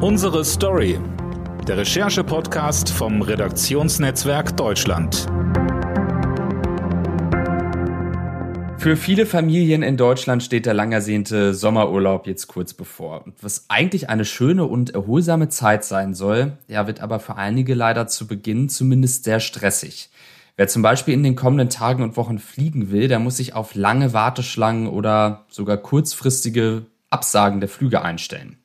Unsere 0.00 0.44
Story. 0.44 0.96
Der 1.66 1.78
Recherche-Podcast 1.78 2.88
vom 2.88 3.20
Redaktionsnetzwerk 3.20 4.56
Deutschland. 4.56 5.26
Für 8.78 8.96
viele 8.96 9.26
Familien 9.26 9.82
in 9.82 9.96
Deutschland 9.96 10.44
steht 10.44 10.66
der 10.66 10.74
lang 10.74 10.92
ersehnte 10.92 11.52
Sommerurlaub 11.52 12.28
jetzt 12.28 12.46
kurz 12.46 12.74
bevor. 12.74 13.24
was 13.40 13.64
eigentlich 13.66 14.08
eine 14.08 14.24
schöne 14.24 14.66
und 14.66 14.90
erholsame 14.90 15.48
Zeit 15.48 15.82
sein 15.82 16.14
soll, 16.14 16.58
ja, 16.68 16.86
wird 16.86 17.00
aber 17.00 17.18
für 17.18 17.34
einige 17.34 17.74
leider 17.74 18.06
zu 18.06 18.28
Beginn 18.28 18.68
zumindest 18.68 19.24
sehr 19.24 19.40
stressig. 19.40 20.10
Wer 20.56 20.68
zum 20.68 20.82
Beispiel 20.82 21.14
in 21.14 21.24
den 21.24 21.34
kommenden 21.34 21.70
Tagen 21.70 22.04
und 22.04 22.16
Wochen 22.16 22.38
fliegen 22.38 22.92
will, 22.92 23.08
der 23.08 23.18
muss 23.18 23.38
sich 23.38 23.52
auf 23.52 23.74
lange 23.74 24.12
Warteschlangen 24.12 24.86
oder 24.86 25.44
sogar 25.48 25.76
kurzfristige 25.76 26.86
Absagen 27.10 27.58
der 27.58 27.68
Flüge 27.68 28.02
einstellen. 28.02 28.57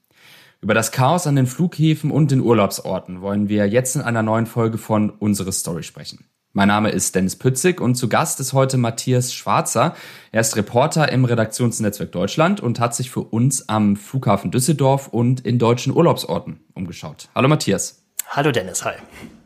Über 0.64 0.74
das 0.74 0.94
Chaos 0.94 1.28
an 1.28 1.36
den 1.36 1.46
Flughäfen 1.46 2.10
und 2.10 2.32
den 2.32 2.40
Urlaubsorten 2.40 3.20
wollen 3.20 3.50
wir 3.50 3.68
jetzt 3.68 3.98
in 3.98 4.02
einer 4.02 4.24
neuen 4.24 4.46
Folge 4.46 4.78
von 4.78 5.10
Unsere 5.10 5.52
Story 5.52 5.84
sprechen. 5.84 6.24
Mein 6.54 6.70
Name 6.70 6.90
ist 6.90 7.16
Dennis 7.16 7.36
Pützig 7.36 7.82
und 7.82 7.96
zu 7.96 8.08
Gast 8.08 8.40
ist 8.40 8.54
heute 8.54 8.78
Matthias 8.78 9.34
Schwarzer. 9.34 9.94
Er 10.32 10.40
ist 10.40 10.56
Reporter 10.56 11.12
im 11.12 11.26
Redaktionsnetzwerk 11.26 12.14
Deutschland 12.14 12.62
und 12.62 12.80
hat 12.80 12.96
sich 12.96 13.12
für 13.12 13.20
uns 13.20 13.68
am 13.68 13.98
Flughafen 13.98 14.52
Düsseldorf 14.52 15.10
und 15.10 15.42
in 15.46 15.60
deutschen 15.60 15.94
Urlaubsorten 15.94 16.62
umgeschaut. 16.74 17.28
Hallo 17.36 17.50
Matthias. 17.50 18.02
Hallo 18.30 18.54
Dennis, 18.54 18.86
hi. 18.86 18.94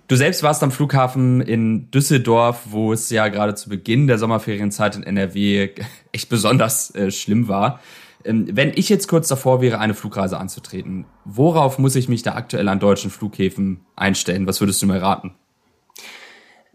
Du 0.08 0.16
selbst 0.16 0.44
warst 0.44 0.62
am 0.62 0.70
Flughafen 0.70 1.42
in 1.42 1.90
Düsseldorf, 1.90 2.60
wo 2.66 2.94
es 2.94 3.10
ja 3.10 3.28
gerade 3.30 3.56
zu 3.56 3.70
Beginn 3.70 4.06
der 4.06 4.20
Sommerferienzeit 4.20 4.96
in 4.96 5.02
NRW 5.02 5.70
echt 6.12 6.30
besonders 6.30 6.94
äh, 6.94 7.10
schlimm 7.10 7.48
war. 7.48 7.80
Ähm, 8.28 8.46
wenn 8.52 8.74
ich 8.76 8.90
jetzt 8.90 9.08
kurz 9.08 9.28
davor 9.28 9.62
wäre, 9.62 9.80
eine 9.80 9.94
Flugreise 9.94 10.38
anzutreten, 10.38 11.06
worauf 11.24 11.80
muss 11.80 11.96
ich 11.96 12.10
mich 12.10 12.24
da 12.24 12.36
aktuell 12.36 12.68
an 12.68 12.80
deutschen 12.80 13.10
Flughäfen 13.10 13.86
einstellen? 13.96 14.46
Was 14.46 14.60
würdest 14.60 14.82
du 14.82 14.86
mir 14.86 15.02
raten? 15.02 15.34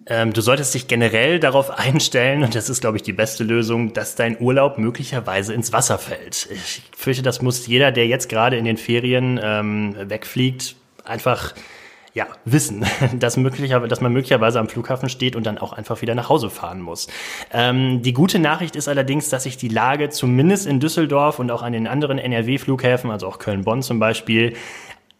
Ähm, 0.06 0.32
du 0.32 0.40
solltest 0.40 0.74
dich 0.74 0.88
generell 0.88 1.38
darauf 1.38 1.70
einstellen, 1.70 2.42
und 2.42 2.54
das 2.54 2.68
ist, 2.68 2.80
glaube 2.80 2.96
ich, 2.96 3.02
die 3.04 3.12
beste 3.12 3.44
Lösung, 3.44 3.92
dass 3.92 4.16
dein 4.16 4.40
Urlaub 4.40 4.78
möglicherweise 4.78 5.54
ins 5.54 5.72
Wasser 5.72 5.98
fällt. 5.98 6.48
Ich 6.50 6.82
fürchte, 6.96 7.22
das 7.22 7.40
muss 7.40 7.66
jeder, 7.66 7.92
der 7.92 8.06
jetzt 8.06 8.28
gerade 8.28 8.56
in 8.56 8.64
den 8.64 8.78
Ferien 8.78 9.38
ähm, 9.40 9.94
wegfliegt, 10.08 10.74
einfach 11.04 11.54
ja, 12.14 12.26
wissen, 12.44 12.84
dass, 13.18 13.36
möglicherweise, 13.36 13.88
dass 13.88 14.00
man 14.00 14.12
möglicherweise 14.12 14.60
am 14.60 14.68
Flughafen 14.68 15.08
steht 15.08 15.36
und 15.36 15.46
dann 15.46 15.58
auch 15.58 15.72
einfach 15.72 16.02
wieder 16.02 16.14
nach 16.14 16.28
Hause 16.28 16.50
fahren 16.50 16.80
muss. 16.80 17.08
Ähm, 17.52 18.02
die 18.02 18.12
gute 18.12 18.38
Nachricht 18.38 18.76
ist 18.76 18.88
allerdings, 18.88 19.28
dass 19.30 19.44
sich 19.44 19.56
die 19.56 19.68
Lage 19.68 20.10
zumindest 20.10 20.66
in 20.66 20.80
Düsseldorf 20.80 21.38
und 21.38 21.50
auch 21.50 21.62
an 21.62 21.72
den 21.72 21.86
anderen 21.86 22.18
NRW-Flughäfen, 22.18 23.10
also 23.10 23.26
auch 23.26 23.38
Köln-Bonn 23.38 23.82
zum 23.82 23.98
Beispiel, 23.98 24.54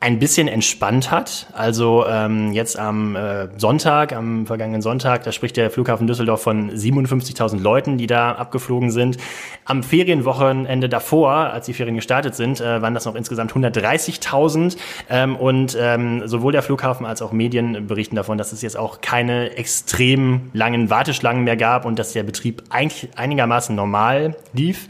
ein 0.03 0.19
bisschen 0.19 0.49
entspannt 0.49 1.13
hat. 1.13 1.47
Also 1.53 2.05
ähm, 2.09 2.53
jetzt 2.53 2.77
am 2.77 3.15
äh, 3.15 3.47
Sonntag, 3.57 4.13
am 4.13 4.47
vergangenen 4.47 4.83
Sonntag, 4.83 5.23
da 5.23 5.31
spricht 5.31 5.57
der 5.57 5.71
Flughafen 5.71 6.09
Düsseldorf 6.09 6.43
von 6.43 6.73
57.000 6.73 7.61
Leuten, 7.61 7.99
die 7.99 8.09
da 8.09 8.33
abgeflogen 8.33 8.91
sind. 8.91 9.17
Am 9.65 9.85
Ferienwochenende 9.85 10.89
davor, 10.89 11.33
als 11.33 11.67
die 11.67 11.73
Ferien 11.73 11.95
gestartet 11.95 12.35
sind, 12.35 12.61
äh, 12.61 12.83
waren 12.83 12.95
das 12.95 13.05
noch 13.05 13.15
insgesamt 13.15 13.53
130.000. 13.53 14.77
Ähm, 15.09 15.37
und 15.37 15.79
ähm, 15.81 16.27
sowohl 16.27 16.51
der 16.51 16.63
Flughafen 16.63 17.07
als 17.07 17.23
auch 17.23 17.31
Medien 17.31 17.87
berichten 17.87 18.17
davon, 18.17 18.39
dass 18.39 18.53
es 18.53 18.61
jetzt 18.61 18.77
auch 18.77 19.03
keine 19.03 19.57
extrem 19.57 20.51
langen 20.53 20.91
Warteschlangen 20.91 21.45
mehr 21.45 21.57
gab 21.57 21.85
und 21.85 22.01
dass 22.01 22.13
der 22.13 22.25
Betrieb 22.25 22.65
eigentlich 22.71 23.11
einigermaßen 23.15 23.77
normal 23.77 24.35
lief. 24.53 24.89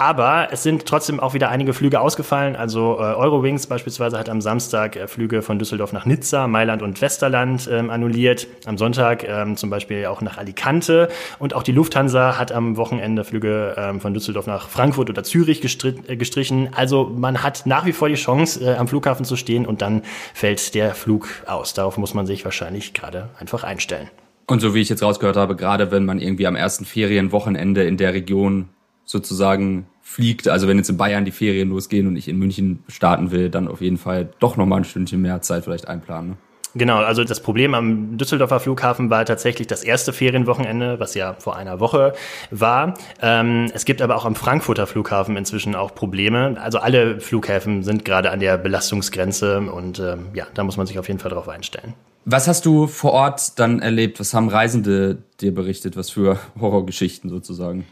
Aber 0.00 0.48
es 0.50 0.62
sind 0.62 0.86
trotzdem 0.86 1.20
auch 1.20 1.34
wieder 1.34 1.50
einige 1.50 1.74
Flüge 1.74 2.00
ausgefallen. 2.00 2.56
Also 2.56 2.94
äh, 2.94 3.02
Eurowings 3.02 3.66
beispielsweise 3.66 4.18
hat 4.18 4.30
am 4.30 4.40
Samstag 4.40 4.96
äh, 4.96 5.06
Flüge 5.06 5.42
von 5.42 5.58
Düsseldorf 5.58 5.92
nach 5.92 6.06
Nizza, 6.06 6.46
Mailand 6.46 6.80
und 6.80 7.02
Westerland 7.02 7.68
ähm, 7.70 7.90
annulliert. 7.90 8.46
Am 8.64 8.78
Sonntag 8.78 9.28
ähm, 9.28 9.58
zum 9.58 9.68
Beispiel 9.68 10.06
auch 10.06 10.22
nach 10.22 10.38
Alicante. 10.38 11.10
Und 11.38 11.52
auch 11.52 11.62
die 11.62 11.72
Lufthansa 11.72 12.38
hat 12.38 12.50
am 12.50 12.78
Wochenende 12.78 13.24
Flüge 13.24 13.74
ähm, 13.76 14.00
von 14.00 14.14
Düsseldorf 14.14 14.46
nach 14.46 14.70
Frankfurt 14.70 15.10
oder 15.10 15.22
Zürich 15.22 15.62
äh, 15.84 16.16
gestrichen. 16.16 16.70
Also 16.74 17.12
man 17.14 17.42
hat 17.42 17.66
nach 17.66 17.84
wie 17.84 17.92
vor 17.92 18.08
die 18.08 18.14
Chance, 18.14 18.64
äh, 18.64 18.76
am 18.76 18.88
Flughafen 18.88 19.26
zu 19.26 19.36
stehen 19.36 19.66
und 19.66 19.82
dann 19.82 20.00
fällt 20.32 20.74
der 20.74 20.94
Flug 20.94 21.28
aus. 21.46 21.74
Darauf 21.74 21.98
muss 21.98 22.14
man 22.14 22.24
sich 22.24 22.46
wahrscheinlich 22.46 22.94
gerade 22.94 23.28
einfach 23.38 23.64
einstellen. 23.64 24.08
Und 24.46 24.60
so 24.60 24.74
wie 24.74 24.80
ich 24.80 24.88
jetzt 24.88 25.02
rausgehört 25.02 25.36
habe, 25.36 25.56
gerade 25.56 25.90
wenn 25.90 26.06
man 26.06 26.20
irgendwie 26.20 26.46
am 26.46 26.56
ersten 26.56 26.86
Ferienwochenende 26.86 27.84
in 27.84 27.98
der 27.98 28.14
Region 28.14 28.70
sozusagen 29.10 29.86
fliegt. 30.02 30.48
Also 30.48 30.68
wenn 30.68 30.76
jetzt 30.76 30.88
in 30.88 30.96
Bayern 30.96 31.24
die 31.24 31.32
Ferien 31.32 31.70
losgehen 31.70 32.06
und 32.06 32.16
ich 32.16 32.28
in 32.28 32.38
München 32.38 32.84
starten 32.88 33.32
will, 33.32 33.50
dann 33.50 33.66
auf 33.66 33.80
jeden 33.80 33.98
Fall 33.98 34.30
doch 34.38 34.56
nochmal 34.56 34.80
ein 34.80 34.84
Stündchen 34.84 35.20
mehr 35.20 35.42
Zeit 35.42 35.64
vielleicht 35.64 35.88
einplanen. 35.88 36.30
Ne? 36.30 36.36
Genau, 36.76 36.98
also 36.98 37.24
das 37.24 37.40
Problem 37.40 37.74
am 37.74 38.16
Düsseldorfer 38.16 38.60
Flughafen 38.60 39.10
war 39.10 39.24
tatsächlich 39.24 39.66
das 39.66 39.82
erste 39.82 40.12
Ferienwochenende, 40.12 41.00
was 41.00 41.16
ja 41.16 41.34
vor 41.34 41.56
einer 41.56 41.80
Woche 41.80 42.12
war. 42.52 42.94
Ähm, 43.20 43.68
es 43.74 43.84
gibt 43.84 44.00
aber 44.00 44.14
auch 44.14 44.24
am 44.24 44.36
Frankfurter 44.36 44.86
Flughafen 44.86 45.36
inzwischen 45.36 45.74
auch 45.74 45.92
Probleme. 45.92 46.56
Also 46.60 46.78
alle 46.78 47.18
Flughäfen 47.18 47.82
sind 47.82 48.04
gerade 48.04 48.30
an 48.30 48.38
der 48.38 48.56
Belastungsgrenze 48.56 49.60
und 49.60 49.98
ähm, 49.98 50.26
ja, 50.34 50.46
da 50.54 50.62
muss 50.62 50.76
man 50.76 50.86
sich 50.86 51.00
auf 51.00 51.08
jeden 51.08 51.18
Fall 51.18 51.32
drauf 51.32 51.48
einstellen. 51.48 51.94
Was 52.24 52.46
hast 52.46 52.64
du 52.66 52.86
vor 52.86 53.14
Ort 53.14 53.58
dann 53.58 53.80
erlebt? 53.80 54.20
Was 54.20 54.32
haben 54.34 54.48
Reisende 54.48 55.18
dir 55.40 55.52
berichtet? 55.52 55.96
Was 55.96 56.10
für 56.10 56.38
Horrorgeschichten 56.60 57.28
sozusagen? 57.30 57.84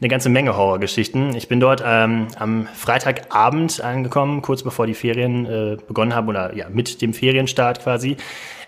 Eine 0.00 0.08
ganze 0.08 0.28
Menge 0.28 0.56
Horrorgeschichten. 0.56 1.34
Ich 1.34 1.48
bin 1.48 1.60
dort 1.60 1.82
ähm, 1.84 2.28
am 2.38 2.66
Freitagabend 2.74 3.80
angekommen, 3.80 4.42
kurz 4.42 4.62
bevor 4.62 4.86
die 4.86 4.94
Ferien 4.94 5.46
äh, 5.46 5.76
begonnen 5.86 6.14
haben 6.14 6.28
oder 6.28 6.54
ja 6.54 6.68
mit 6.68 7.00
dem 7.02 7.14
Ferienstart 7.14 7.82
quasi. 7.82 8.16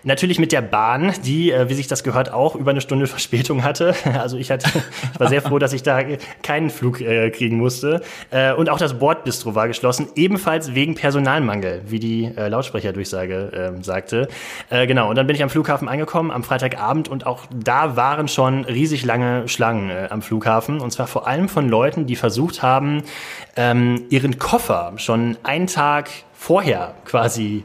Natürlich 0.03 0.39
mit 0.39 0.51
der 0.51 0.61
Bahn, 0.61 1.13
die, 1.25 1.51
äh, 1.51 1.69
wie 1.69 1.73
sich 1.73 1.87
das 1.87 2.03
gehört, 2.03 2.31
auch 2.31 2.55
über 2.55 2.71
eine 2.71 2.81
Stunde 2.81 3.07
Verspätung 3.07 3.63
hatte. 3.63 3.95
Also 4.19 4.37
ich 4.37 4.51
hatte, 4.51 4.67
ich 5.13 5.19
war 5.19 5.29
sehr 5.29 5.41
froh, 5.41 5.59
dass 5.59 5.71
ich 5.71 5.81
da 5.81 6.01
keinen 6.43 6.69
Flug 6.69 6.99
äh, 6.99 7.29
kriegen 7.29 7.57
musste. 7.57 8.01
Äh, 8.31 8.53
und 8.53 8.69
auch 8.69 8.77
das 8.77 8.99
Bordbistro 8.99 9.55
war 9.55 9.67
geschlossen, 9.67 10.07
ebenfalls 10.15 10.75
wegen 10.75 10.95
Personalmangel, 10.95 11.83
wie 11.85 11.99
die 11.99 12.25
äh, 12.25 12.49
Lautsprecherdurchsage 12.49 13.75
äh, 13.79 13.83
sagte. 13.83 14.27
Äh, 14.69 14.87
genau. 14.87 15.09
Und 15.09 15.15
dann 15.15 15.27
bin 15.27 15.35
ich 15.35 15.43
am 15.43 15.49
Flughafen 15.49 15.87
angekommen 15.87 16.31
am 16.31 16.43
Freitagabend 16.43 17.07
und 17.07 17.25
auch 17.25 17.45
da 17.53 17.95
waren 17.95 18.27
schon 18.27 18.65
riesig 18.65 19.05
lange 19.05 19.47
Schlangen 19.47 19.89
äh, 19.89 20.07
am 20.09 20.21
Flughafen. 20.21 20.79
Und 20.79 20.91
zwar 20.91 21.07
vor 21.07 21.27
allem 21.27 21.47
von 21.49 21.69
Leuten, 21.69 22.05
die 22.05 22.15
versucht 22.15 22.61
haben, 22.61 23.03
ähm, 23.55 24.03
ihren 24.09 24.39
Koffer 24.39 24.93
schon 24.97 25.37
einen 25.43 25.67
Tag 25.67 26.09
vorher 26.33 26.95
quasi 27.05 27.63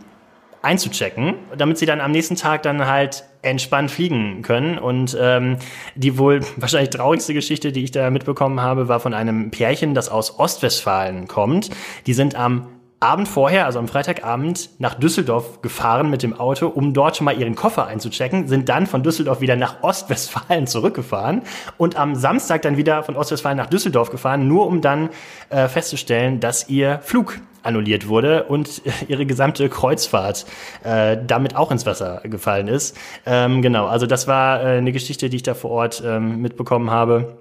einzuchecken, 0.64 1.34
damit 1.56 1.78
sie 1.78 1.86
dann 1.86 2.00
am 2.00 2.10
nächsten 2.10 2.36
Tag 2.36 2.62
dann 2.62 2.86
halt 2.86 3.24
entspannt 3.42 3.90
fliegen 3.90 4.42
können. 4.42 4.78
Und 4.78 5.16
ähm, 5.20 5.58
die 5.94 6.18
wohl 6.18 6.40
wahrscheinlich 6.56 6.90
traurigste 6.90 7.34
Geschichte, 7.34 7.70
die 7.72 7.84
ich 7.84 7.90
da 7.90 8.10
mitbekommen 8.10 8.60
habe, 8.60 8.88
war 8.88 9.00
von 9.00 9.14
einem 9.14 9.50
Pärchen, 9.50 9.94
das 9.94 10.08
aus 10.08 10.38
Ostwestfalen 10.38 11.28
kommt. 11.28 11.70
Die 12.06 12.14
sind 12.14 12.34
am 12.34 12.68
Abend 13.00 13.28
vorher, 13.28 13.66
also 13.66 13.78
am 13.78 13.88
Freitagabend, 13.88 14.70
nach 14.78 14.94
Düsseldorf 14.94 15.60
gefahren 15.60 16.08
mit 16.10 16.22
dem 16.22 16.38
Auto, 16.38 16.68
um 16.68 16.94
dort 16.94 17.16
schon 17.16 17.26
mal 17.26 17.38
ihren 17.38 17.54
Koffer 17.54 17.86
einzuchecken, 17.86 18.48
sind 18.48 18.68
dann 18.68 18.86
von 18.86 19.02
Düsseldorf 19.02 19.40
wieder 19.40 19.56
nach 19.56 19.82
Ostwestfalen 19.82 20.66
zurückgefahren 20.66 21.42
und 21.76 21.96
am 21.96 22.14
Samstag 22.14 22.62
dann 22.62 22.76
wieder 22.76 23.02
von 23.02 23.16
Ostwestfalen 23.16 23.58
nach 23.58 23.66
Düsseldorf 23.66 24.10
gefahren, 24.10 24.48
nur 24.48 24.66
um 24.66 24.80
dann 24.80 25.10
äh, 25.50 25.68
festzustellen, 25.68 26.40
dass 26.40 26.68
ihr 26.68 27.00
Flug 27.02 27.40
annulliert 27.62 28.08
wurde 28.08 28.44
und 28.44 28.82
ihre 29.08 29.26
gesamte 29.26 29.68
Kreuzfahrt 29.68 30.46
äh, 30.84 31.18
damit 31.26 31.56
auch 31.56 31.70
ins 31.70 31.86
Wasser 31.86 32.20
gefallen 32.24 32.68
ist. 32.68 32.96
Ähm, 33.26 33.62
genau, 33.62 33.86
also 33.86 34.06
das 34.06 34.28
war 34.28 34.62
äh, 34.62 34.78
eine 34.78 34.92
Geschichte, 34.92 35.28
die 35.28 35.36
ich 35.36 35.42
da 35.42 35.54
vor 35.54 35.70
Ort 35.70 36.02
ähm, 36.04 36.40
mitbekommen 36.40 36.90
habe. 36.90 37.38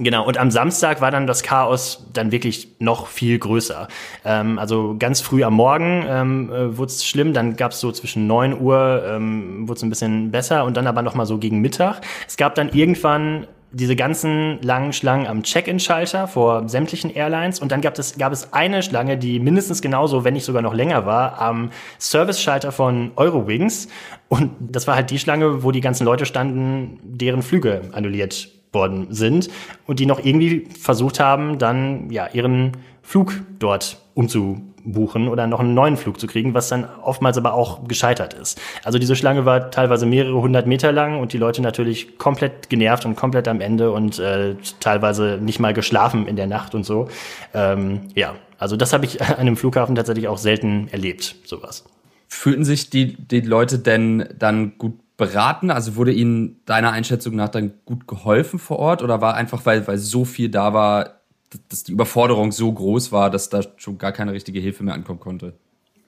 Genau, 0.00 0.24
und 0.24 0.38
am 0.38 0.52
Samstag 0.52 1.00
war 1.00 1.10
dann 1.10 1.26
das 1.26 1.42
Chaos 1.42 2.06
dann 2.12 2.30
wirklich 2.30 2.68
noch 2.78 3.08
viel 3.08 3.36
größer. 3.36 3.88
Ähm, 4.24 4.56
also 4.60 4.94
ganz 4.96 5.20
früh 5.20 5.42
am 5.42 5.54
Morgen 5.54 6.04
ähm, 6.08 6.52
äh, 6.52 6.78
wurde 6.78 6.90
es 6.92 7.04
schlimm, 7.04 7.32
dann 7.32 7.56
gab 7.56 7.72
es 7.72 7.80
so 7.80 7.90
zwischen 7.90 8.28
neun 8.28 8.60
Uhr 8.60 9.02
ähm, 9.04 9.66
wurde 9.68 9.78
es 9.78 9.82
ein 9.82 9.90
bisschen 9.90 10.30
besser 10.30 10.64
und 10.64 10.76
dann 10.76 10.86
aber 10.86 11.02
nochmal 11.02 11.26
so 11.26 11.38
gegen 11.38 11.58
Mittag. 11.58 12.00
Es 12.28 12.36
gab 12.36 12.54
dann 12.54 12.68
irgendwann 12.68 13.48
diese 13.72 13.96
ganzen 13.96 14.62
langen 14.62 14.92
Schlangen 14.92 15.26
am 15.26 15.42
Check-in-Schalter 15.42 16.28
vor 16.28 16.68
sämtlichen 16.68 17.12
Airlines 17.12 17.58
und 17.58 17.72
dann 17.72 17.80
gab 17.80 17.98
es, 17.98 18.16
gab 18.16 18.32
es 18.32 18.52
eine 18.52 18.84
Schlange, 18.84 19.18
die 19.18 19.40
mindestens 19.40 19.82
genauso, 19.82 20.22
wenn 20.22 20.34
nicht 20.34 20.44
sogar 20.44 20.62
noch 20.62 20.74
länger 20.74 21.06
war, 21.06 21.40
am 21.40 21.70
Service-Schalter 21.98 22.70
von 22.70 23.10
Eurowings 23.16 23.88
und 24.28 24.52
das 24.60 24.86
war 24.86 24.94
halt 24.94 25.10
die 25.10 25.18
Schlange, 25.18 25.64
wo 25.64 25.72
die 25.72 25.80
ganzen 25.80 26.04
Leute 26.04 26.24
standen, 26.24 27.00
deren 27.02 27.42
Flüge 27.42 27.82
annulliert 27.92 28.57
worden 28.72 29.08
sind 29.10 29.48
und 29.86 30.00
die 30.00 30.06
noch 30.06 30.24
irgendwie 30.24 30.68
versucht 30.80 31.20
haben, 31.20 31.58
dann 31.58 32.10
ja 32.10 32.28
ihren 32.32 32.72
Flug 33.02 33.40
dort 33.58 33.98
umzu 34.14 34.60
buchen 34.84 35.28
oder 35.28 35.46
noch 35.46 35.60
einen 35.60 35.74
neuen 35.74 35.96
Flug 35.96 36.20
zu 36.20 36.26
kriegen, 36.26 36.54
was 36.54 36.68
dann 36.68 36.86
oftmals 37.02 37.36
aber 37.36 37.54
auch 37.54 37.86
gescheitert 37.86 38.34
ist. 38.34 38.60
Also 38.84 38.98
diese 38.98 39.16
Schlange 39.16 39.44
war 39.44 39.70
teilweise 39.70 40.06
mehrere 40.06 40.40
hundert 40.40 40.66
Meter 40.66 40.92
lang 40.92 41.20
und 41.20 41.32
die 41.32 41.38
Leute 41.38 41.62
natürlich 41.62 42.18
komplett 42.18 42.68
genervt 42.68 43.04
und 43.04 43.16
komplett 43.16 43.48
am 43.48 43.60
Ende 43.60 43.92
und 43.92 44.18
äh, 44.18 44.56
teilweise 44.80 45.38
nicht 45.40 45.60
mal 45.60 45.74
geschlafen 45.74 46.26
in 46.26 46.36
der 46.36 46.46
Nacht 46.46 46.74
und 46.74 46.84
so. 46.84 47.08
Ähm, 47.54 48.00
ja, 48.14 48.34
also 48.58 48.76
das 48.76 48.92
habe 48.92 49.04
ich 49.04 49.22
an 49.22 49.36
einem 49.36 49.56
Flughafen 49.56 49.94
tatsächlich 49.94 50.28
auch 50.28 50.38
selten 50.38 50.88
erlebt, 50.88 51.36
sowas. 51.44 51.84
Fühlten 52.28 52.64
sich 52.64 52.90
die, 52.90 53.16
die 53.16 53.40
Leute 53.40 53.78
denn 53.78 54.28
dann 54.38 54.76
gut 54.78 54.94
beraten? 55.18 55.70
Also 55.70 55.96
wurde 55.96 56.12
ihnen 56.12 56.64
deiner 56.64 56.92
Einschätzung 56.92 57.36
nach 57.36 57.50
dann 57.50 57.74
gut 57.84 58.08
geholfen 58.08 58.58
vor 58.58 58.78
Ort 58.78 59.02
oder 59.02 59.20
war 59.20 59.34
einfach, 59.34 59.66
weil, 59.66 59.86
weil 59.86 59.98
so 59.98 60.24
viel 60.24 60.48
da 60.48 60.72
war, 60.72 61.20
dass 61.68 61.82
die 61.84 61.92
Überforderung 61.92 62.52
so 62.52 62.72
groß 62.72 63.12
war, 63.12 63.28
dass 63.30 63.50
da 63.50 63.60
schon 63.76 63.98
gar 63.98 64.12
keine 64.12 64.32
richtige 64.32 64.60
Hilfe 64.60 64.84
mehr 64.84 64.94
ankommen 64.94 65.20
konnte? 65.20 65.58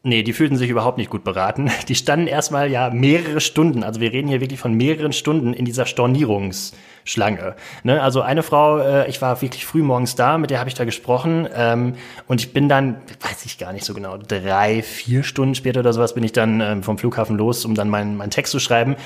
Nee, 0.02 0.22
die 0.22 0.32
fühlten 0.32 0.56
sich 0.56 0.70
überhaupt 0.70 0.96
nicht 0.96 1.10
gut 1.10 1.24
beraten. 1.24 1.70
Die 1.88 1.94
standen 1.94 2.26
erstmal 2.26 2.70
ja 2.70 2.88
mehrere 2.88 3.40
Stunden, 3.40 3.84
also 3.84 4.00
wir 4.00 4.12
reden 4.12 4.28
hier 4.28 4.40
wirklich 4.40 4.58
von 4.58 4.72
mehreren 4.72 5.12
Stunden 5.12 5.52
in 5.52 5.66
dieser 5.66 5.84
Stornierungsschlange. 5.84 7.54
Ne? 7.82 8.02
Also 8.02 8.22
eine 8.22 8.42
Frau, 8.42 8.78
äh, 8.78 9.10
ich 9.10 9.20
war 9.20 9.42
wirklich 9.42 9.66
früh 9.66 9.82
morgens 9.82 10.14
da, 10.14 10.38
mit 10.38 10.48
der 10.48 10.58
habe 10.58 10.70
ich 10.70 10.74
da 10.74 10.86
gesprochen 10.86 11.46
ähm, 11.54 11.96
und 12.26 12.40
ich 12.40 12.54
bin 12.54 12.70
dann, 12.70 13.02
weiß 13.20 13.44
ich 13.44 13.58
gar 13.58 13.74
nicht 13.74 13.84
so 13.84 13.92
genau, 13.92 14.16
drei, 14.16 14.82
vier 14.82 15.22
Stunden 15.22 15.54
später 15.54 15.80
oder 15.80 15.92
sowas 15.92 16.14
bin 16.14 16.24
ich 16.24 16.32
dann 16.32 16.62
ähm, 16.62 16.82
vom 16.82 16.96
Flughafen 16.96 17.36
los, 17.36 17.66
um 17.66 17.74
dann 17.74 17.90
meinen 17.90 18.16
mein 18.16 18.30
Text 18.30 18.52
zu 18.52 18.58
schreiben 18.58 18.96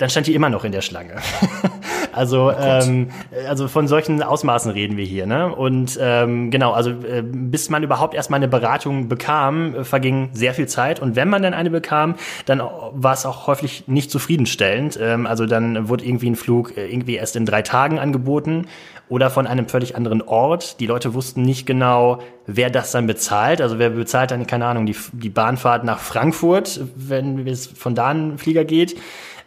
dann 0.00 0.08
stand 0.08 0.26
die 0.26 0.34
immer 0.34 0.48
noch 0.48 0.64
in 0.64 0.72
der 0.72 0.80
Schlange. 0.80 1.16
also, 2.12 2.50
oh 2.50 2.60
ähm, 2.60 3.10
also 3.48 3.68
von 3.68 3.88
solchen 3.88 4.22
Ausmaßen 4.22 4.70
reden 4.70 4.96
wir 4.96 5.04
hier. 5.04 5.26
Ne? 5.26 5.54
Und 5.54 5.98
ähm, 6.00 6.50
genau, 6.50 6.72
also 6.72 6.90
äh, 6.90 7.22
bis 7.22 7.70
man 7.70 7.82
überhaupt 7.82 8.14
erstmal 8.14 8.38
eine 8.38 8.48
Beratung 8.48 9.08
bekam, 9.08 9.74
äh, 9.74 9.84
verging 9.84 10.30
sehr 10.32 10.54
viel 10.54 10.66
Zeit. 10.66 11.00
Und 11.00 11.16
wenn 11.16 11.28
man 11.28 11.42
dann 11.42 11.54
eine 11.54 11.70
bekam, 11.70 12.14
dann 12.46 12.60
war 12.60 13.12
es 13.12 13.26
auch 13.26 13.46
häufig 13.46 13.84
nicht 13.86 14.10
zufriedenstellend. 14.10 14.98
Ähm, 15.00 15.26
also 15.26 15.46
dann 15.46 15.88
wurde 15.88 16.04
irgendwie 16.04 16.30
ein 16.30 16.36
Flug 16.36 16.76
äh, 16.76 16.86
irgendwie 16.86 17.16
erst 17.16 17.36
in 17.36 17.46
drei 17.46 17.62
Tagen 17.62 17.98
angeboten 17.98 18.66
oder 19.08 19.28
von 19.28 19.46
einem 19.46 19.68
völlig 19.68 19.96
anderen 19.96 20.22
Ort. 20.22 20.80
Die 20.80 20.86
Leute 20.86 21.14
wussten 21.14 21.42
nicht 21.42 21.66
genau, 21.66 22.20
wer 22.46 22.70
das 22.70 22.92
dann 22.92 23.06
bezahlt. 23.06 23.60
Also 23.60 23.78
wer 23.78 23.90
bezahlt 23.90 24.30
dann, 24.30 24.46
keine 24.46 24.66
Ahnung, 24.66 24.86
die, 24.86 24.96
die 25.12 25.30
Bahnfahrt 25.30 25.84
nach 25.84 25.98
Frankfurt, 25.98 26.80
wenn 26.94 27.46
es 27.46 27.66
von 27.66 27.94
da 27.94 28.08
ein 28.08 28.38
Flieger 28.38 28.64
geht. 28.64 28.96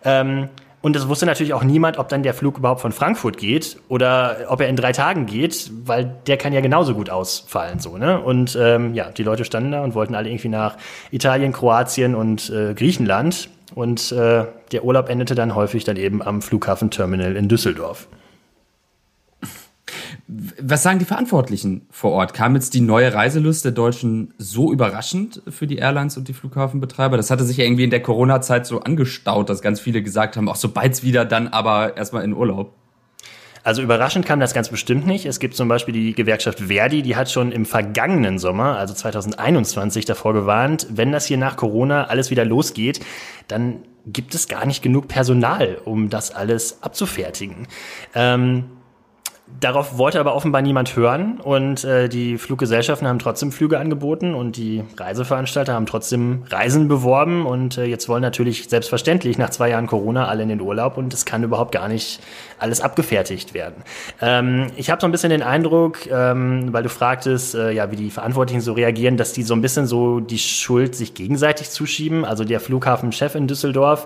Ähm, 0.03 0.49
und 0.83 0.97
es 0.97 1.07
wusste 1.07 1.25
natürlich 1.25 1.53
auch 1.53 1.63
niemand, 1.63 1.97
ob 1.97 2.09
dann 2.09 2.23
der 2.23 2.33
Flug 2.33 2.57
überhaupt 2.57 2.81
von 2.81 2.91
Frankfurt 2.91 3.37
geht 3.37 3.77
oder 3.87 4.35
ob 4.49 4.59
er 4.59 4.67
in 4.67 4.75
drei 4.75 4.91
Tagen 4.91 5.25
geht, 5.25 5.71
weil 5.85 6.13
der 6.27 6.35
kann 6.35 6.51
ja 6.51 6.59
genauso 6.59 6.93
gut 6.93 7.09
ausfallen, 7.09 7.79
so, 7.79 7.97
ne? 7.97 8.19
Und 8.19 8.57
ähm, 8.61 8.93
ja, 8.93 9.09
die 9.09 9.23
Leute 9.23 9.45
standen 9.45 9.71
da 9.71 9.81
und 9.81 9.95
wollten 9.95 10.13
alle 10.13 10.27
irgendwie 10.27 10.49
nach 10.49 10.75
Italien, 11.09 11.53
Kroatien 11.53 12.15
und 12.15 12.49
äh, 12.49 12.73
Griechenland. 12.73 13.49
Und 13.73 14.11
äh, 14.11 14.43
der 14.73 14.83
Urlaub 14.83 15.07
endete 15.07 15.35
dann 15.35 15.55
häufig 15.55 15.85
dann 15.85 15.95
eben 15.95 16.21
am 16.21 16.41
Flughafenterminal 16.41 17.37
in 17.37 17.47
Düsseldorf. 17.47 18.09
Was 20.61 20.81
sagen 20.81 20.99
die 20.99 21.05
Verantwortlichen 21.05 21.85
vor 21.91 22.11
Ort? 22.11 22.33
Kam 22.33 22.55
jetzt 22.55 22.73
die 22.73 22.81
neue 22.81 23.13
Reiselust 23.13 23.65
der 23.65 23.71
Deutschen 23.71 24.33
so 24.37 24.71
überraschend 24.71 25.41
für 25.47 25.67
die 25.67 25.77
Airlines 25.77 26.17
und 26.17 26.27
die 26.27 26.33
Flughafenbetreiber? 26.33 27.17
Das 27.17 27.29
hatte 27.29 27.43
sich 27.43 27.57
ja 27.57 27.65
irgendwie 27.65 27.83
in 27.83 27.91
der 27.91 28.01
Corona-Zeit 28.01 28.65
so 28.65 28.79
angestaut, 28.79 29.49
dass 29.49 29.61
ganz 29.61 29.79
viele 29.79 30.01
gesagt 30.01 30.35
haben, 30.35 30.49
auch 30.49 30.55
sobald's 30.55 31.03
wieder, 31.03 31.25
dann 31.25 31.49
aber 31.49 31.97
erstmal 31.97 32.23
in 32.23 32.33
Urlaub. 32.33 32.73
Also 33.63 33.81
überraschend 33.81 34.25
kam 34.25 34.39
das 34.39 34.53
ganz 34.53 34.69
bestimmt 34.69 35.05
nicht. 35.05 35.25
Es 35.25 35.39
gibt 35.39 35.55
zum 35.55 35.67
Beispiel 35.67 35.93
die 35.93 36.13
Gewerkschaft 36.13 36.59
Verdi, 36.59 37.01
die 37.01 37.15
hat 37.15 37.31
schon 37.31 37.51
im 37.51 37.65
vergangenen 37.65 38.39
Sommer, 38.39 38.77
also 38.77 38.93
2021, 38.93 40.05
davor 40.05 40.33
gewarnt, 40.33 40.87
wenn 40.89 41.11
das 41.11 41.25
hier 41.25 41.37
nach 41.37 41.57
Corona 41.57 42.05
alles 42.05 42.31
wieder 42.31 42.43
losgeht, 42.43 42.99
dann 43.47 43.83
gibt 44.05 44.35
es 44.35 44.47
gar 44.47 44.65
nicht 44.65 44.81
genug 44.81 45.07
Personal, 45.07 45.77
um 45.85 46.09
das 46.09 46.35
alles 46.35 46.81
abzufertigen. 46.81 47.67
Ähm, 48.13 48.65
Darauf 49.59 49.97
wollte 49.97 50.21
aber 50.21 50.35
offenbar 50.35 50.61
niemand 50.61 50.95
hören 50.95 51.39
und 51.41 51.83
äh, 51.83 52.07
die 52.07 52.37
Fluggesellschaften 52.37 53.07
haben 53.07 53.19
trotzdem 53.19 53.51
Flüge 53.51 53.77
angeboten 53.77 54.35
und 54.35 54.55
die 54.55 54.83
Reiseveranstalter 54.97 55.73
haben 55.73 55.85
trotzdem 55.85 56.43
Reisen 56.49 56.87
beworben 56.87 57.45
und 57.45 57.77
äh, 57.77 57.83
jetzt 57.83 58.07
wollen 58.07 58.21
natürlich 58.21 58.69
selbstverständlich 58.69 59.37
nach 59.37 59.49
zwei 59.49 59.69
Jahren 59.69 59.87
Corona 59.87 60.27
alle 60.27 60.43
in 60.43 60.49
den 60.49 60.61
Urlaub 60.61 60.97
und 60.97 61.13
es 61.13 61.25
kann 61.25 61.43
überhaupt 61.43 61.73
gar 61.73 61.89
nicht 61.89 62.21
alles 62.57 62.79
abgefertigt 62.79 63.53
werden. 63.53 63.83
Ähm, 64.21 64.67
ich 64.77 64.89
habe 64.89 65.01
so 65.01 65.07
ein 65.07 65.11
bisschen 65.11 65.29
den 65.29 65.43
Eindruck, 65.43 66.07
ähm, 66.09 66.71
weil 66.71 66.83
du 66.83 66.89
fragtest, 66.89 67.55
äh, 67.55 67.71
ja, 67.71 67.91
wie 67.91 67.97
die 67.97 68.11
Verantwortlichen 68.11 68.61
so 68.61 68.71
reagieren, 68.71 69.17
dass 69.17 69.33
die 69.33 69.43
so 69.43 69.53
ein 69.53 69.61
bisschen 69.61 69.85
so 69.85 70.21
die 70.21 70.39
Schuld 70.39 70.95
sich 70.95 71.13
gegenseitig 71.13 71.69
zuschieben. 71.69 72.23
Also 72.23 72.45
der 72.45 72.61
Flughafenchef 72.61 73.35
in 73.35 73.47
Düsseldorf, 73.47 74.05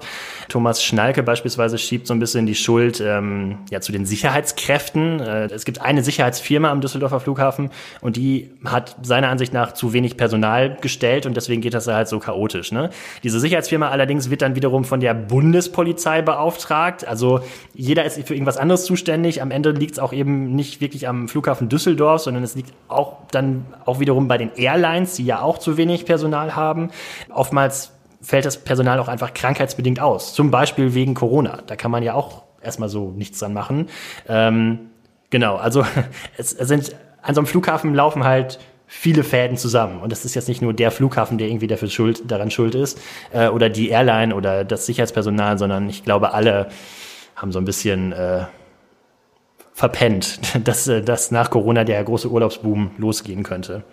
Thomas 0.49 0.83
Schnalke 0.83 1.21
beispielsweise, 1.21 1.77
schiebt 1.77 2.07
so 2.07 2.15
ein 2.15 2.19
bisschen 2.19 2.47
die 2.47 2.55
Schuld 2.55 2.99
ähm, 3.05 3.59
ja 3.69 3.79
zu 3.81 3.91
den 3.91 4.05
Sicherheitskräften. 4.05 5.26
Äh, 5.27 5.45
es 5.53 5.65
gibt 5.65 5.81
eine 5.81 6.03
Sicherheitsfirma 6.03 6.71
am 6.71 6.81
Düsseldorfer 6.81 7.19
Flughafen 7.19 7.69
und 8.01 8.15
die 8.15 8.51
hat 8.65 8.95
seiner 9.03 9.29
Ansicht 9.29 9.53
nach 9.53 9.74
zu 9.74 9.94
wenig 9.94 10.18
Personal 10.18 10.77
gestellt 10.81 11.25
und 11.25 11.38
deswegen 11.38 11.62
geht 11.62 11.74
das 11.74 11.88
halt 11.88 12.07
so 12.07 12.19
chaotisch. 12.19 12.71
Ne? 12.71 12.89
Diese 13.24 13.39
Sicherheitsfirma 13.39 13.89
allerdings 13.89 14.29
wird 14.29 14.41
dann 14.41 14.56
wiederum 14.56 14.85
von 14.85 15.00
der 15.00 15.13
Bundespolizei 15.13 16.21
beauftragt. 16.21 17.07
Also 17.07 17.41
jeder 17.74 18.06
ist 18.06 18.25
für 18.25 18.33
irgendwas 18.33 18.57
anderes 18.57 18.85
zuständig. 18.85 19.41
Am 19.41 19.51
Ende 19.51 19.71
liegt 19.71 19.94
es 19.94 20.00
auch 20.00 20.13
eben 20.13 20.56
nicht 20.56 20.81
wirklich 20.81 21.07
am 21.07 21.27
Flughafen 21.27 21.69
Düsseldorf, 21.69 22.21
sondern 22.21 22.44
es 22.44 22.56
liegt 22.56 22.73
auch 22.88 23.18
dann 23.31 23.65
auch 23.85 24.00
wiederum 24.00 24.27
bei 24.27 24.38
den 24.38 24.51
Airlines, 24.56 25.15
die 25.15 25.25
ja 25.25 25.41
auch 25.41 25.57
zu 25.57 25.77
wenig 25.77 26.06
Personal 26.06 26.56
haben. 26.56 26.89
Oftmals 27.30 27.91
fällt 28.21 28.45
das 28.45 28.57
Personal 28.57 29.00
auch 29.00 29.07
einfach 29.07 29.33
krankheitsbedingt 29.33 30.00
aus. 30.00 30.33
Zum 30.33 30.51
Beispiel 30.51 30.94
wegen 30.94 31.13
Corona. 31.13 31.59
Da 31.68 31.75
kann 31.75 31.91
man 31.91 32.03
ja 32.03 32.13
auch 32.13 32.44
erstmal 32.62 32.89
so 32.89 33.12
nichts 33.12 33.39
dran 33.39 33.53
machen. 33.53 33.89
Ähm, 34.27 34.89
genau, 35.29 35.56
also 35.56 35.85
es 36.38 36.51
sind 36.51 36.95
an 37.21 37.35
so 37.35 37.41
einem 37.41 37.47
Flughafen 37.47 37.94
laufen 37.94 38.24
halt 38.24 38.59
viele 38.88 39.24
Fäden 39.24 39.57
zusammen. 39.57 40.01
Und 40.01 40.12
das 40.12 40.24
ist 40.24 40.33
jetzt 40.33 40.47
nicht 40.47 40.62
nur 40.62 40.74
der 40.74 40.91
Flughafen, 40.91 41.38
der 41.38 41.50
irgendwie 41.50 41.68
dafür 41.68 41.89
schuld, 41.89 42.31
daran 42.31 42.50
schuld 42.50 42.74
ist, 42.74 43.00
äh, 43.33 43.50
oder 43.50 43.69
die 43.69 43.89
Airline 43.89 44.33
oder 44.33 44.63
das 44.63 44.85
Sicherheitspersonal, 44.85 45.57
sondern 45.57 45.89
ich 45.89 46.06
glaube, 46.06 46.33
alle 46.33 46.69
haben 47.35 47.51
so 47.51 47.59
ein 47.59 47.65
bisschen 47.65 48.13
äh, 48.13 48.45
verpennt, 49.74 50.39
dass, 50.68 50.88
äh, 50.88 51.01
dass 51.01 51.31
nach 51.31 51.50
Corona 51.50 51.83
der 51.83 52.03
große 52.03 52.31
Urlaubsboom 52.31 52.91
losgehen 52.97 53.44
könnte. 53.44 53.83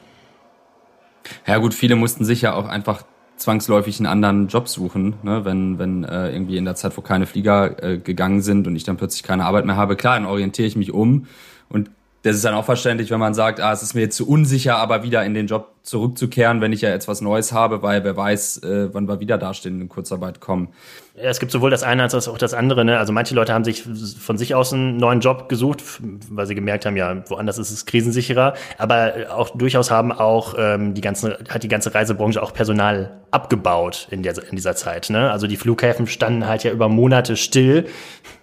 Ja 1.47 1.59
gut, 1.59 1.75
viele 1.75 1.97
mussten 1.97 2.25
sich 2.25 2.43
ja 2.43 2.55
auch 2.55 2.69
einfach 2.69 3.03
zwangsläufig 3.37 3.99
einen 3.99 4.07
anderen 4.07 4.49
Job 4.49 4.69
suchen, 4.69 5.15
ne? 5.23 5.45
wenn, 5.45 5.79
wenn 5.79 6.05
äh, 6.05 6.31
irgendwie 6.31 6.57
in 6.57 6.65
der 6.65 6.77
Zeit, 6.77 6.97
wo 6.97 7.01
keine 7.01 7.27
Flieger 7.27 7.83
äh, 7.83 7.99
gegangen 7.99 8.43
sind 8.43 8.67
und 8.67 8.77
ich 8.77 8.85
dann 8.85 8.97
plötzlich 8.97 9.23
keine 9.23 9.45
Arbeit 9.45 9.67
mehr 9.67 9.77
habe. 9.77 9.97
Klar, 9.97 10.15
dann 10.15 10.27
orientiere 10.27 10.69
ich 10.69 10.77
mich 10.77 10.93
um 10.93 11.27
und 11.69 11.91
das 12.25 12.37
ist 12.37 12.44
dann 12.44 12.55
auch 12.55 12.65
verständlich, 12.65 13.11
wenn 13.11 13.21
man 13.21 13.35
sagt, 13.35 13.61
ah, 13.61 13.71
es 13.71 13.82
ist 13.82 13.93
mir 13.93 14.00
jetzt 14.00 14.17
zu 14.17 14.26
unsicher, 14.26 14.76
aber 14.76 15.03
wieder 15.03 15.23
in 15.26 15.35
den 15.35 15.47
Job 15.47 15.75
zurückzukehren, 15.82 16.62
wenn 16.62 16.73
ich 16.73 16.81
ja 16.81 16.88
jetzt 16.88 17.06
was 17.06 17.21
Neues 17.21 17.53
habe, 17.53 17.82
weil 17.82 18.03
wer 18.03 18.17
weiß, 18.17 18.63
äh, 18.63 18.94
wann 18.94 19.06
wir 19.06 19.20
wieder 19.20 19.37
dastehen 19.37 19.75
und 19.75 19.82
in 19.82 19.89
Kurzarbeit 19.91 20.41
kommen. 20.41 20.69
Ja, 21.17 21.25
es 21.25 21.39
gibt 21.39 21.53
sowohl 21.53 21.69
das 21.69 21.82
eine 21.82 22.03
als 22.03 22.15
auch 22.27 22.39
das 22.39 22.55
andere. 22.55 22.87
Ne? 22.87 22.99
Also 22.99 23.13
manche 23.13 23.34
Leute 23.34 23.53
haben 23.53 23.63
sich 23.63 23.82
von 23.82 24.39
sich 24.39 24.55
aus 24.55 24.72
einen 24.72 24.96
neuen 24.96 25.20
Job 25.20 25.51
gesucht, 25.51 25.84
weil 26.31 26.46
sie 26.46 26.55
gemerkt 26.55 26.87
haben, 26.87 26.96
ja, 26.96 27.22
woanders 27.29 27.58
ist 27.58 27.70
es 27.70 27.84
krisensicherer. 27.84 28.55
Aber 28.79 29.13
auch 29.31 29.51
durchaus 29.51 29.91
haben 29.91 30.10
auch 30.10 30.55
ähm, 30.56 30.94
die 30.94 31.03
ganze, 31.03 31.39
hat 31.51 31.63
die 31.63 31.69
ganze 31.69 31.94
Reisebranche 31.94 32.43
auch 32.43 32.55
Personal 32.55 33.20
abgebaut 33.32 34.08
in, 34.10 34.22
der, 34.22 34.34
in 34.49 34.56
dieser 34.56 34.77
Zeit. 34.77 35.10
Ne? 35.10 35.31
Also 35.31 35.46
die 35.46 35.56
Flughäfen 35.56 36.06
standen 36.06 36.46
halt 36.46 36.65
ja 36.65 36.72
über 36.72 36.89
Monate 36.89 37.37
still. 37.37 37.84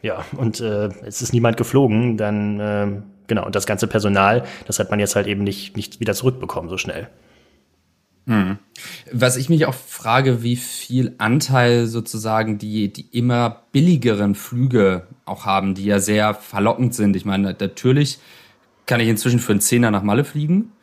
Ja, 0.04 0.24
und 0.38 0.62
äh, 0.62 0.90
es 1.04 1.24
ist 1.24 1.34
niemand 1.34 1.58
geflogen. 1.58 2.16
Dann 2.18 2.60
äh, 2.60 3.02
genau, 3.32 3.46
und 3.46 3.56
das 3.56 3.66
ganze 3.66 3.88
Personal, 3.88 4.44
das 4.68 4.78
hat 4.78 4.92
man 4.92 5.00
jetzt 5.00 5.16
halt 5.16 5.26
eben 5.26 5.46
nicht, 5.46 5.78
nicht 5.78 6.02
wieder 6.02 6.14
zurückbekommen 6.14 6.70
so 6.70 6.78
schnell. 6.78 7.08
Hm. 8.28 8.58
Was 9.10 9.38
ich 9.38 9.48
mich 9.48 9.66
auch 9.66 9.74
frage, 9.74 10.44
wie 10.44 10.58
viel 10.58 11.16
Anteil 11.18 11.88
sozusagen 11.88 12.58
die, 12.58 12.92
die 12.92 13.08
immer 13.18 13.64
billigeren 13.72 14.36
Flüge 14.36 15.08
auch 15.24 15.46
haben, 15.46 15.76
die 15.76 15.86
ja 15.86 16.00
sehr 16.00 16.34
verlockend 16.34 16.94
sind. 16.94 17.16
Ich 17.16 17.24
meine, 17.24 17.56
natürlich 17.58 18.20
kann 18.86 19.00
ich 19.00 19.08
inzwischen 19.08 19.40
für 19.40 19.54
einen 19.54 19.62
Zehner 19.62 19.92
nach 19.92 20.04
Malle 20.04 20.26
fliegen. 20.26 20.74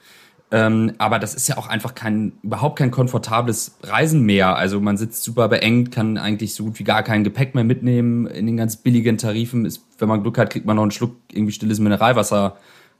Ähm, 0.51 0.95
aber 0.97 1.19
das 1.19 1.35
ist 1.35 1.47
ja 1.49 1.59
auch 1.59 1.67
einfach 1.67 1.95
kein, 1.95 2.33
überhaupt 2.43 2.79
kein 2.79 2.91
komfortables 2.91 3.77
Reisen 3.83 4.23
mehr. 4.23 4.57
Also 4.57 4.81
man 4.81 4.97
sitzt 4.97 5.23
super 5.23 5.49
beengt, 5.49 5.93
kann 5.93 6.17
eigentlich 6.17 6.55
so 6.55 6.65
gut 6.65 6.79
wie 6.79 6.85
gar 6.85 7.03
kein 7.03 7.23
Gepäck 7.23 7.55
mehr 7.55 7.65
mitnehmen. 7.65 8.27
In 8.27 8.47
den 8.47 8.57
ganz 8.57 8.77
billigen 8.77 9.19
Tarifen 9.19 9.67
ist, 9.67 9.85
wenn 9.99 10.09
man 10.09 10.23
Glück 10.23 10.39
hat, 10.39 10.51
kriegt 10.51 10.65
man 10.65 10.77
noch 10.77 10.83
einen 10.83 10.91
Schluck 10.91 11.17
irgendwie 11.31 11.53
stilles 11.53 11.81
Mineralwasser 11.81 12.57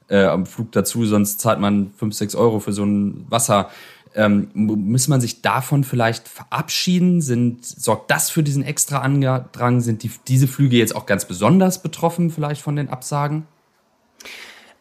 äh, 0.09 0.25
am 0.25 0.45
Flug 0.45 0.71
dazu, 0.71 1.05
sonst 1.05 1.39
zahlt 1.39 1.59
man 1.59 1.91
fünf, 1.97 2.13
sechs 2.15 2.35
Euro 2.35 2.59
für 2.59 2.73
so 2.73 2.83
ein 2.83 3.25
Wasser. 3.29 3.69
Ähm, 4.15 4.49
muss 4.53 5.07
man 5.07 5.21
sich 5.21 5.41
davon 5.41 5.83
vielleicht 5.83 6.27
verabschieden? 6.27 7.21
Sind, 7.21 7.65
sorgt 7.65 8.11
das 8.11 8.29
für 8.29 8.43
diesen 8.43 8.63
extra 8.63 8.99
Andrang? 8.99 9.81
Sind 9.81 10.03
die, 10.03 10.11
diese 10.27 10.47
Flüge 10.47 10.77
jetzt 10.77 10.95
auch 10.95 11.05
ganz 11.05 11.25
besonders 11.25 11.81
betroffen 11.81 12.29
vielleicht 12.31 12.61
von 12.61 12.75
den 12.75 12.89
Absagen? 12.89 13.45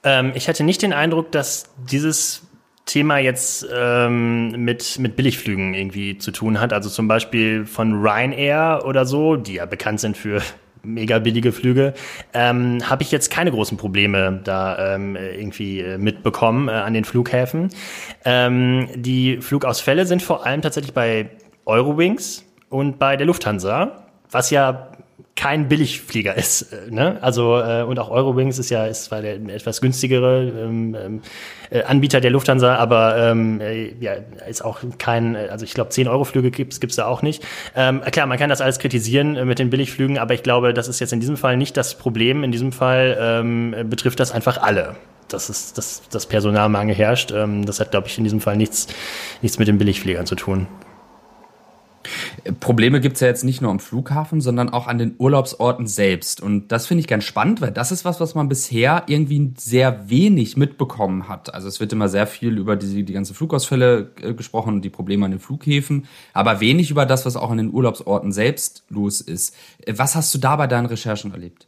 Ähm, 0.02 0.32
ich 0.34 0.48
hatte 0.48 0.64
nicht 0.64 0.80
den 0.80 0.92
Eindruck, 0.94 1.30
dass 1.32 1.70
dieses 1.90 2.47
Thema 2.88 3.18
jetzt 3.18 3.66
ähm, 3.72 4.64
mit, 4.64 4.98
mit 4.98 5.14
Billigflügen 5.14 5.74
irgendwie 5.74 6.18
zu 6.18 6.32
tun 6.32 6.58
hat. 6.58 6.72
Also 6.72 6.88
zum 6.88 7.06
Beispiel 7.06 7.66
von 7.66 8.00
Ryanair 8.02 8.82
oder 8.84 9.04
so, 9.04 9.36
die 9.36 9.54
ja 9.54 9.66
bekannt 9.66 10.00
sind 10.00 10.16
für 10.16 10.42
mega 10.82 11.18
billige 11.18 11.52
Flüge, 11.52 11.92
ähm, 12.32 12.78
habe 12.88 13.02
ich 13.02 13.12
jetzt 13.12 13.30
keine 13.30 13.50
großen 13.50 13.76
Probleme 13.76 14.40
da 14.42 14.94
ähm, 14.94 15.16
irgendwie 15.16 15.80
äh, 15.80 15.98
mitbekommen 15.98 16.68
äh, 16.68 16.72
an 16.72 16.94
den 16.94 17.04
Flughäfen. 17.04 17.68
Ähm, 18.24 18.88
die 18.94 19.40
Flugausfälle 19.42 20.06
sind 20.06 20.22
vor 20.22 20.46
allem 20.46 20.62
tatsächlich 20.62 20.94
bei 20.94 21.30
Eurowings 21.66 22.44
und 22.70 22.98
bei 22.98 23.16
der 23.16 23.26
Lufthansa, 23.26 24.06
was 24.30 24.50
ja 24.50 24.92
kein 25.36 25.68
Billigflieger 25.68 26.34
ist. 26.36 26.72
Äh, 26.72 26.90
ne? 26.90 27.18
Also 27.20 27.58
äh, 27.58 27.82
und 27.82 27.98
auch 27.98 28.10
Eurowings 28.10 28.58
ist 28.58 28.70
ja 28.70 28.86
ist 28.86 29.04
zwar 29.04 29.22
der 29.22 29.34
etwas 29.34 29.80
günstigere 29.80 30.44
ähm, 30.44 30.96
ähm, 30.98 31.22
äh, 31.70 31.82
Anbieter 31.82 32.20
der 32.20 32.30
Lufthansa, 32.30 32.76
aber 32.76 33.16
ähm, 33.16 33.60
äh, 33.60 33.94
ja, 34.00 34.14
ist 34.48 34.64
auch 34.64 34.80
kein, 34.98 35.36
also 35.36 35.64
ich 35.64 35.74
glaube 35.74 35.90
10 35.90 36.08
Euro 36.08 36.24
Flüge 36.24 36.50
gibt's 36.50 36.80
gibt's 36.80 36.96
da 36.96 37.06
auch 37.06 37.22
nicht. 37.22 37.44
Ähm, 37.76 38.00
klar, 38.10 38.26
man 38.26 38.38
kann 38.38 38.50
das 38.50 38.60
alles 38.60 38.78
kritisieren 38.78 39.36
äh, 39.36 39.44
mit 39.44 39.58
den 39.58 39.70
Billigflügen, 39.70 40.18
aber 40.18 40.34
ich 40.34 40.42
glaube, 40.42 40.74
das 40.74 40.88
ist 40.88 41.00
jetzt 41.00 41.12
in 41.12 41.20
diesem 41.20 41.36
Fall 41.36 41.56
nicht 41.56 41.76
das 41.76 41.96
Problem. 41.96 42.42
In 42.42 42.52
diesem 42.52 42.72
Fall 42.72 43.16
ähm, 43.20 43.74
betrifft 43.88 44.20
das 44.20 44.32
einfach 44.32 44.60
alle 44.60 44.96
dass 45.28 45.50
es 45.50 45.74
dass 45.74 46.02
das 46.10 46.24
Personalmangel 46.24 46.94
herrscht. 46.94 47.32
Ähm, 47.32 47.66
das 47.66 47.80
hat, 47.80 47.90
glaube 47.90 48.08
ich, 48.08 48.16
in 48.16 48.24
diesem 48.24 48.40
Fall 48.40 48.56
nichts, 48.56 48.86
nichts 49.42 49.58
mit 49.58 49.68
den 49.68 49.76
Billigfliegern 49.76 50.24
zu 50.24 50.36
tun. 50.36 50.66
Probleme 52.60 53.00
gibt 53.00 53.16
es 53.16 53.20
ja 53.20 53.28
jetzt 53.28 53.44
nicht 53.44 53.60
nur 53.60 53.70
am 53.70 53.80
Flughafen, 53.80 54.40
sondern 54.40 54.68
auch 54.68 54.86
an 54.86 54.98
den 54.98 55.14
Urlaubsorten 55.18 55.86
selbst. 55.86 56.40
Und 56.40 56.68
das 56.68 56.86
finde 56.86 57.00
ich 57.00 57.06
ganz 57.06 57.24
spannend, 57.24 57.60
weil 57.60 57.70
das 57.70 57.92
ist 57.92 58.04
was, 58.04 58.20
was 58.20 58.34
man 58.34 58.48
bisher 58.48 59.04
irgendwie 59.06 59.52
sehr 59.56 60.08
wenig 60.08 60.56
mitbekommen 60.56 61.28
hat. 61.28 61.54
Also 61.54 61.68
es 61.68 61.80
wird 61.80 61.92
immer 61.92 62.08
sehr 62.08 62.26
viel 62.26 62.58
über 62.58 62.76
die, 62.76 63.04
die 63.04 63.12
ganzen 63.12 63.34
Flugausfälle 63.34 64.12
äh, 64.22 64.34
gesprochen 64.34 64.74
und 64.74 64.82
die 64.82 64.90
Probleme 64.90 65.24
an 65.24 65.30
den 65.30 65.40
Flughäfen, 65.40 66.06
aber 66.32 66.60
wenig 66.60 66.90
über 66.90 67.06
das, 67.06 67.26
was 67.26 67.36
auch 67.36 67.50
an 67.50 67.58
den 67.58 67.72
Urlaubsorten 67.72 68.32
selbst 68.32 68.84
los 68.88 69.20
ist. 69.20 69.54
Äh, 69.84 69.94
was 69.96 70.14
hast 70.14 70.34
du 70.34 70.38
da 70.38 70.56
bei 70.56 70.66
deinen 70.66 70.86
Recherchen 70.86 71.32
erlebt? 71.32 71.66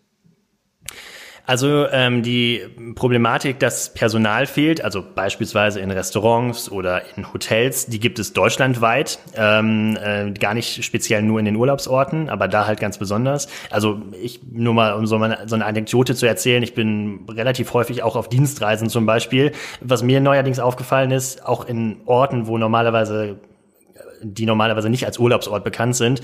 Also 1.50 1.88
ähm, 1.90 2.22
die 2.22 2.62
Problematik, 2.94 3.58
dass 3.58 3.92
Personal 3.92 4.46
fehlt, 4.46 4.84
also 4.84 5.02
beispielsweise 5.02 5.80
in 5.80 5.90
Restaurants 5.90 6.70
oder 6.70 7.02
in 7.16 7.32
Hotels, 7.32 7.86
die 7.86 7.98
gibt 7.98 8.20
es 8.20 8.32
deutschlandweit, 8.32 9.18
ähm, 9.34 9.98
äh, 10.00 10.30
gar 10.30 10.54
nicht 10.54 10.84
speziell 10.84 11.22
nur 11.22 11.40
in 11.40 11.46
den 11.46 11.56
Urlaubsorten, 11.56 12.28
aber 12.28 12.46
da 12.46 12.68
halt 12.68 12.78
ganz 12.78 12.98
besonders. 12.98 13.48
Also 13.68 14.00
ich 14.22 14.42
nur 14.48 14.74
mal, 14.74 14.92
um 14.92 15.08
so, 15.08 15.16
eine, 15.16 15.48
so 15.48 15.56
eine 15.56 15.66
Anekdote 15.66 16.14
zu 16.14 16.24
erzählen, 16.24 16.62
ich 16.62 16.74
bin 16.74 17.26
relativ 17.28 17.74
häufig 17.74 18.04
auch 18.04 18.14
auf 18.14 18.28
Dienstreisen 18.28 18.88
zum 18.88 19.04
Beispiel. 19.04 19.50
Was 19.80 20.04
mir 20.04 20.20
neuerdings 20.20 20.60
aufgefallen 20.60 21.10
ist, 21.10 21.44
auch 21.44 21.66
in 21.66 21.96
Orten, 22.06 22.46
wo 22.46 22.58
normalerweise 22.58 23.40
die 24.22 24.46
normalerweise 24.46 24.88
nicht 24.88 25.06
als 25.06 25.18
Urlaubsort 25.18 25.64
bekannt 25.64 25.96
sind, 25.96 26.22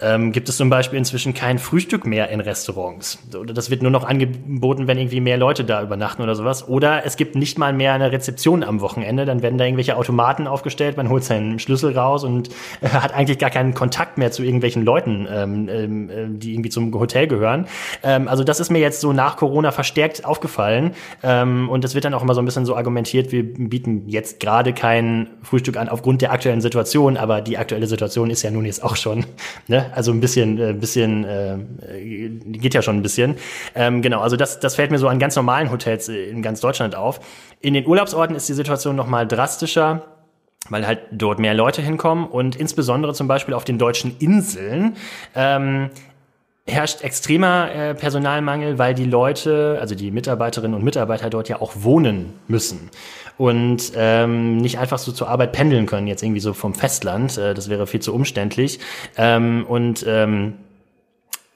ähm, 0.00 0.32
gibt 0.32 0.48
es 0.48 0.56
zum 0.56 0.70
Beispiel 0.70 0.98
inzwischen 0.98 1.34
kein 1.34 1.58
Frühstück 1.58 2.06
mehr 2.06 2.28
in 2.30 2.40
Restaurants. 2.40 3.18
Oder 3.38 3.54
das 3.54 3.70
wird 3.70 3.82
nur 3.82 3.90
noch 3.90 4.04
angeboten, 4.04 4.86
wenn 4.86 4.98
irgendwie 4.98 5.20
mehr 5.20 5.36
Leute 5.36 5.64
da 5.64 5.82
übernachten 5.82 6.22
oder 6.22 6.34
sowas. 6.34 6.68
Oder 6.68 7.04
es 7.06 7.16
gibt 7.16 7.36
nicht 7.36 7.58
mal 7.58 7.72
mehr 7.72 7.94
eine 7.94 8.10
Rezeption 8.12 8.64
am 8.64 8.80
Wochenende. 8.80 9.24
Dann 9.24 9.42
werden 9.42 9.58
da 9.58 9.64
irgendwelche 9.64 9.96
Automaten 9.96 10.46
aufgestellt, 10.46 10.96
man 10.96 11.08
holt 11.08 11.24
seinen 11.24 11.58
Schlüssel 11.58 11.96
raus 11.96 12.24
und 12.24 12.50
äh, 12.80 12.88
hat 12.88 13.14
eigentlich 13.14 13.38
gar 13.38 13.50
keinen 13.50 13.74
Kontakt 13.74 14.18
mehr 14.18 14.32
zu 14.32 14.42
irgendwelchen 14.42 14.84
Leuten, 14.84 15.26
ähm, 15.30 15.68
ähm, 15.68 16.10
äh, 16.10 16.14
die 16.28 16.54
irgendwie 16.54 16.70
zum 16.70 16.92
Hotel 16.94 17.26
gehören. 17.26 17.66
Ähm, 18.02 18.28
also 18.28 18.44
das 18.44 18.60
ist 18.60 18.70
mir 18.70 18.80
jetzt 18.80 19.00
so 19.00 19.12
nach 19.12 19.36
Corona 19.36 19.70
verstärkt 19.70 20.24
aufgefallen. 20.24 20.92
Ähm, 21.22 21.68
und 21.68 21.84
es 21.84 21.94
wird 21.94 22.04
dann 22.04 22.14
auch 22.14 22.22
immer 22.22 22.34
so 22.34 22.42
ein 22.42 22.44
bisschen 22.44 22.66
so 22.66 22.76
argumentiert, 22.76 23.32
wir 23.32 23.42
bieten 23.42 24.08
jetzt 24.08 24.40
gerade 24.40 24.72
kein 24.72 25.28
Frühstück 25.42 25.76
an 25.76 25.88
aufgrund 25.88 26.22
der 26.22 26.32
aktuellen 26.32 26.60
Situation, 26.60 27.16
aber 27.16 27.40
die 27.40 27.58
aktuelle 27.58 27.86
Situation 27.86 28.30
ist 28.30 28.42
ja 28.42 28.50
nun 28.50 28.64
jetzt 28.64 28.82
auch 28.82 28.96
schon 28.96 29.24
ne, 29.68 29.81
also 29.94 30.12
ein 30.12 30.20
bisschen, 30.20 30.58
äh, 30.58 30.72
bisschen, 30.72 31.24
äh, 31.24 31.58
geht 32.44 32.74
ja 32.74 32.82
schon 32.82 32.96
ein 32.96 33.02
bisschen. 33.02 33.36
Ähm, 33.74 34.02
genau, 34.02 34.20
also 34.20 34.36
das, 34.36 34.60
das 34.60 34.76
fällt 34.76 34.90
mir 34.90 34.98
so 34.98 35.08
an 35.08 35.18
ganz 35.18 35.36
normalen 35.36 35.70
Hotels 35.70 36.08
in 36.08 36.42
ganz 36.42 36.60
Deutschland 36.60 36.94
auf. 36.94 37.20
In 37.60 37.74
den 37.74 37.86
Urlaubsorten 37.86 38.36
ist 38.36 38.48
die 38.48 38.54
Situation 38.54 38.96
noch 38.96 39.06
mal 39.06 39.26
drastischer 39.26 40.02
weil 40.68 40.86
halt 40.86 41.00
dort 41.10 41.40
mehr 41.40 41.54
Leute 41.54 41.82
hinkommen 41.82 42.24
und 42.24 42.54
insbesondere 42.54 43.14
zum 43.14 43.26
Beispiel 43.26 43.52
auf 43.52 43.64
den 43.64 43.78
deutschen 43.78 44.16
Inseln 44.18 44.96
ähm, 45.34 45.90
herrscht 46.66 47.02
extremer 47.02 47.74
äh, 47.74 47.94
Personalmangel, 47.94 48.78
weil 48.78 48.94
die 48.94 49.04
Leute, 49.04 49.78
also 49.80 49.94
die 49.94 50.10
Mitarbeiterinnen 50.12 50.76
und 50.76 50.84
Mitarbeiter 50.84 51.30
dort 51.30 51.48
ja 51.48 51.60
auch 51.60 51.72
wohnen 51.76 52.34
müssen 52.46 52.90
und 53.42 53.90
ähm, 53.96 54.58
nicht 54.58 54.78
einfach 54.78 54.98
so 54.98 55.10
zur 55.10 55.28
Arbeit 55.28 55.50
pendeln 55.50 55.86
können, 55.86 56.06
jetzt 56.06 56.22
irgendwie 56.22 56.38
so 56.38 56.52
vom 56.52 56.74
Festland. 56.74 57.36
Äh, 57.36 57.54
das 57.54 57.68
wäre 57.68 57.88
viel 57.88 57.98
zu 57.98 58.14
umständlich. 58.14 58.78
Ähm, 59.16 59.66
und 59.68 60.04
ähm, 60.06 60.58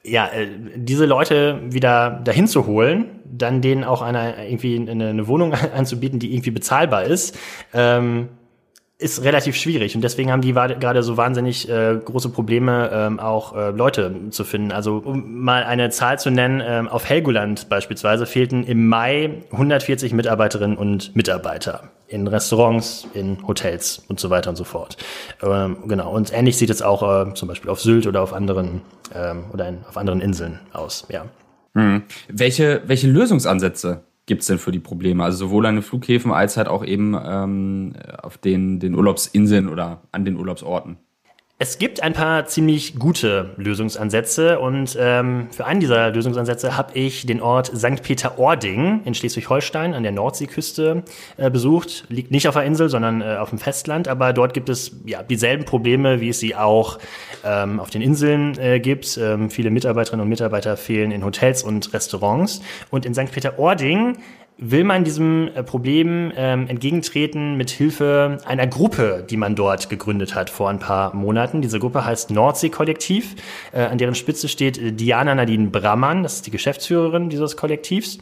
ja, 0.03 0.27
äh, 0.27 0.49
diese 0.75 1.05
Leute 1.05 1.61
wieder 1.63 2.19
dahin 2.25 2.47
zu 2.47 2.65
holen, 2.65 3.21
dann 3.23 3.61
denen 3.61 3.85
auch 3.85 4.01
eine, 4.01 4.49
irgendwie 4.49 4.77
eine, 4.77 5.07
eine 5.07 5.27
Wohnung 5.29 5.53
anzubieten, 5.77 6.19
die 6.19 6.33
irgendwie 6.33 6.51
bezahlbar 6.51 7.05
ist, 7.05 7.39
ähm, 7.73 8.27
ist 8.99 9.23
relativ 9.23 9.55
schwierig 9.55 9.95
und 9.95 10.01
deswegen 10.01 10.31
haben 10.31 10.41
die 10.41 10.53
gerade 10.53 11.03
so 11.03 11.17
wahnsinnig 11.17 11.69
äh, 11.69 11.99
große 12.03 12.29
Probleme, 12.29 12.89
ähm, 12.91 13.19
auch 13.19 13.55
äh, 13.55 13.69
Leute 13.69 14.11
zu 14.31 14.43
finden. 14.43 14.71
Also 14.71 14.97
um 14.97 15.39
mal 15.43 15.63
eine 15.63 15.91
Zahl 15.91 16.17
zu 16.17 16.31
nennen, 16.31 16.63
ähm, 16.65 16.87
auf 16.87 17.07
Helgoland 17.07 17.69
beispielsweise 17.69 18.25
fehlten 18.25 18.63
im 18.63 18.87
Mai 18.87 19.43
140 19.51 20.13
Mitarbeiterinnen 20.13 20.77
und 20.77 21.15
Mitarbeiter 21.15 21.91
in 22.07 22.27
Restaurants, 22.27 23.07
in 23.13 23.45
Hotels 23.45 24.03
und 24.07 24.19
so 24.19 24.31
weiter 24.31 24.49
und 24.49 24.55
so 24.55 24.63
fort. 24.63 24.97
Ähm, 25.43 25.77
genau. 25.87 26.11
Und 26.11 26.33
ähnlich 26.33 26.57
sieht 26.57 26.71
es 26.71 26.81
auch 26.81 27.27
äh, 27.27 27.33
zum 27.35 27.47
Beispiel 27.47 27.69
auf 27.69 27.79
Sylt 27.79 28.07
oder 28.07 28.23
auf 28.23 28.33
anderen 28.33 28.81
ähm, 29.13 29.45
oder 29.53 29.67
in, 29.67 29.85
auf 29.87 29.97
anderen 29.97 30.21
Inseln 30.21 30.59
aus. 30.73 31.05
Ja. 31.09 31.25
Hm. 31.75 32.01
Welche 32.29 32.81
welche 32.87 33.07
Lösungsansätze 33.07 34.01
gibt's 34.27 34.45
denn 34.45 34.59
für 34.59 34.71
die 34.71 34.79
Probleme? 34.79 35.23
Also 35.23 35.47
sowohl 35.47 35.65
an 35.65 35.75
den 35.75 35.83
Flughäfen 35.83 36.31
als 36.31 36.57
halt 36.57 36.67
auch 36.67 36.85
eben 36.85 37.15
ähm, 37.19 37.93
auf 38.21 38.37
den, 38.37 38.79
den 38.79 38.93
Urlaubsinseln 38.93 39.67
oder 39.67 40.03
an 40.11 40.25
den 40.25 40.35
Urlaubsorten. 40.35 40.97
Es 41.59 41.79
gibt 41.79 42.03
ein 42.03 42.13
paar 42.13 42.45
ziemlich 42.45 42.99
gute 42.99 43.49
Lösungsansätze 43.57 44.59
und 44.59 44.95
ähm, 44.99 45.47
für 45.49 45.65
einen 45.65 45.79
dieser 45.79 46.11
Lösungsansätze 46.11 46.77
habe 46.77 46.93
ich 46.93 47.25
den 47.25 47.41
Ort 47.41 47.75
St. 47.75 48.03
Peter-Ording 48.03 49.01
in 49.05 49.15
Schleswig-Holstein 49.15 49.95
an 49.95 50.03
der 50.03 50.11
Nordseeküste 50.11 51.01
äh, 51.37 51.49
besucht. 51.49 52.05
Liegt 52.09 52.29
nicht 52.29 52.47
auf 52.47 52.53
der 52.53 52.63
Insel, 52.63 52.89
sondern 52.89 53.21
äh, 53.21 53.37
auf 53.37 53.49
dem 53.49 53.57
Festland, 53.57 54.07
aber 54.07 54.33
dort 54.33 54.53
gibt 54.53 54.69
es 54.69 54.97
ja 55.07 55.23
dieselben 55.23 55.65
Probleme, 55.65 56.21
wie 56.21 56.29
es 56.29 56.39
sie 56.39 56.55
auch 56.55 56.99
ähm, 57.43 57.79
auf 57.79 57.89
den 57.89 58.03
Inseln 58.03 58.55
äh, 58.59 58.79
gibt. 58.79 59.17
Ähm, 59.17 59.49
viele 59.49 59.71
Mitarbeiterinnen 59.71 60.21
und 60.21 60.29
Mitarbeiter 60.29 60.77
fehlen 60.77 61.09
in 61.09 61.25
Hotels 61.25 61.63
und 61.63 61.91
Restaurants. 61.91 62.61
Und 62.91 63.03
in 63.03 63.15
St. 63.15 63.31
Peter-Ording 63.31 64.19
will 64.57 64.83
man 64.83 65.03
diesem 65.03 65.49
äh, 65.49 65.63
Problem 65.63 66.31
ähm, 66.35 66.67
entgegentreten 66.67 67.55
mit 67.57 67.69
Hilfe 67.69 68.39
einer 68.45 68.67
Gruppe, 68.67 69.25
die 69.29 69.37
man 69.37 69.55
dort 69.55 69.89
gegründet 69.89 70.35
hat 70.35 70.49
vor 70.49 70.69
ein 70.69 70.79
paar 70.79 71.15
Monaten. 71.15 71.61
Diese 71.61 71.79
Gruppe 71.79 72.05
heißt 72.05 72.31
Nordsee-Kollektiv, 72.31 73.35
äh, 73.71 73.81
an 73.83 73.97
deren 73.97 74.15
Spitze 74.15 74.47
steht 74.47 74.77
äh, 74.77 74.91
Diana 74.91 75.35
Nadine 75.35 75.69
Brammann, 75.69 76.23
das 76.23 76.35
ist 76.35 76.47
die 76.47 76.51
Geschäftsführerin 76.51 77.29
dieses 77.29 77.55
Kollektivs. 77.55 78.17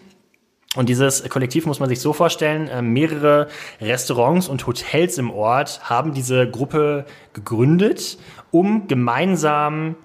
Und 0.75 0.89
dieses 0.89 1.27
Kollektiv 1.30 1.65
muss 1.65 1.80
man 1.80 1.88
sich 1.88 2.01
so 2.01 2.12
vorstellen, 2.12 2.68
äh, 2.68 2.82
mehrere 2.82 3.48
Restaurants 3.80 4.50
und 4.50 4.68
Hotels 4.68 5.18
im 5.18 5.32
Ort 5.32 5.89
haben 5.89 6.13
diese 6.13 6.50
Gruppe 6.50 7.06
gegründet, 7.34 8.18
um 8.51 8.88
gemeinsam 8.88 9.96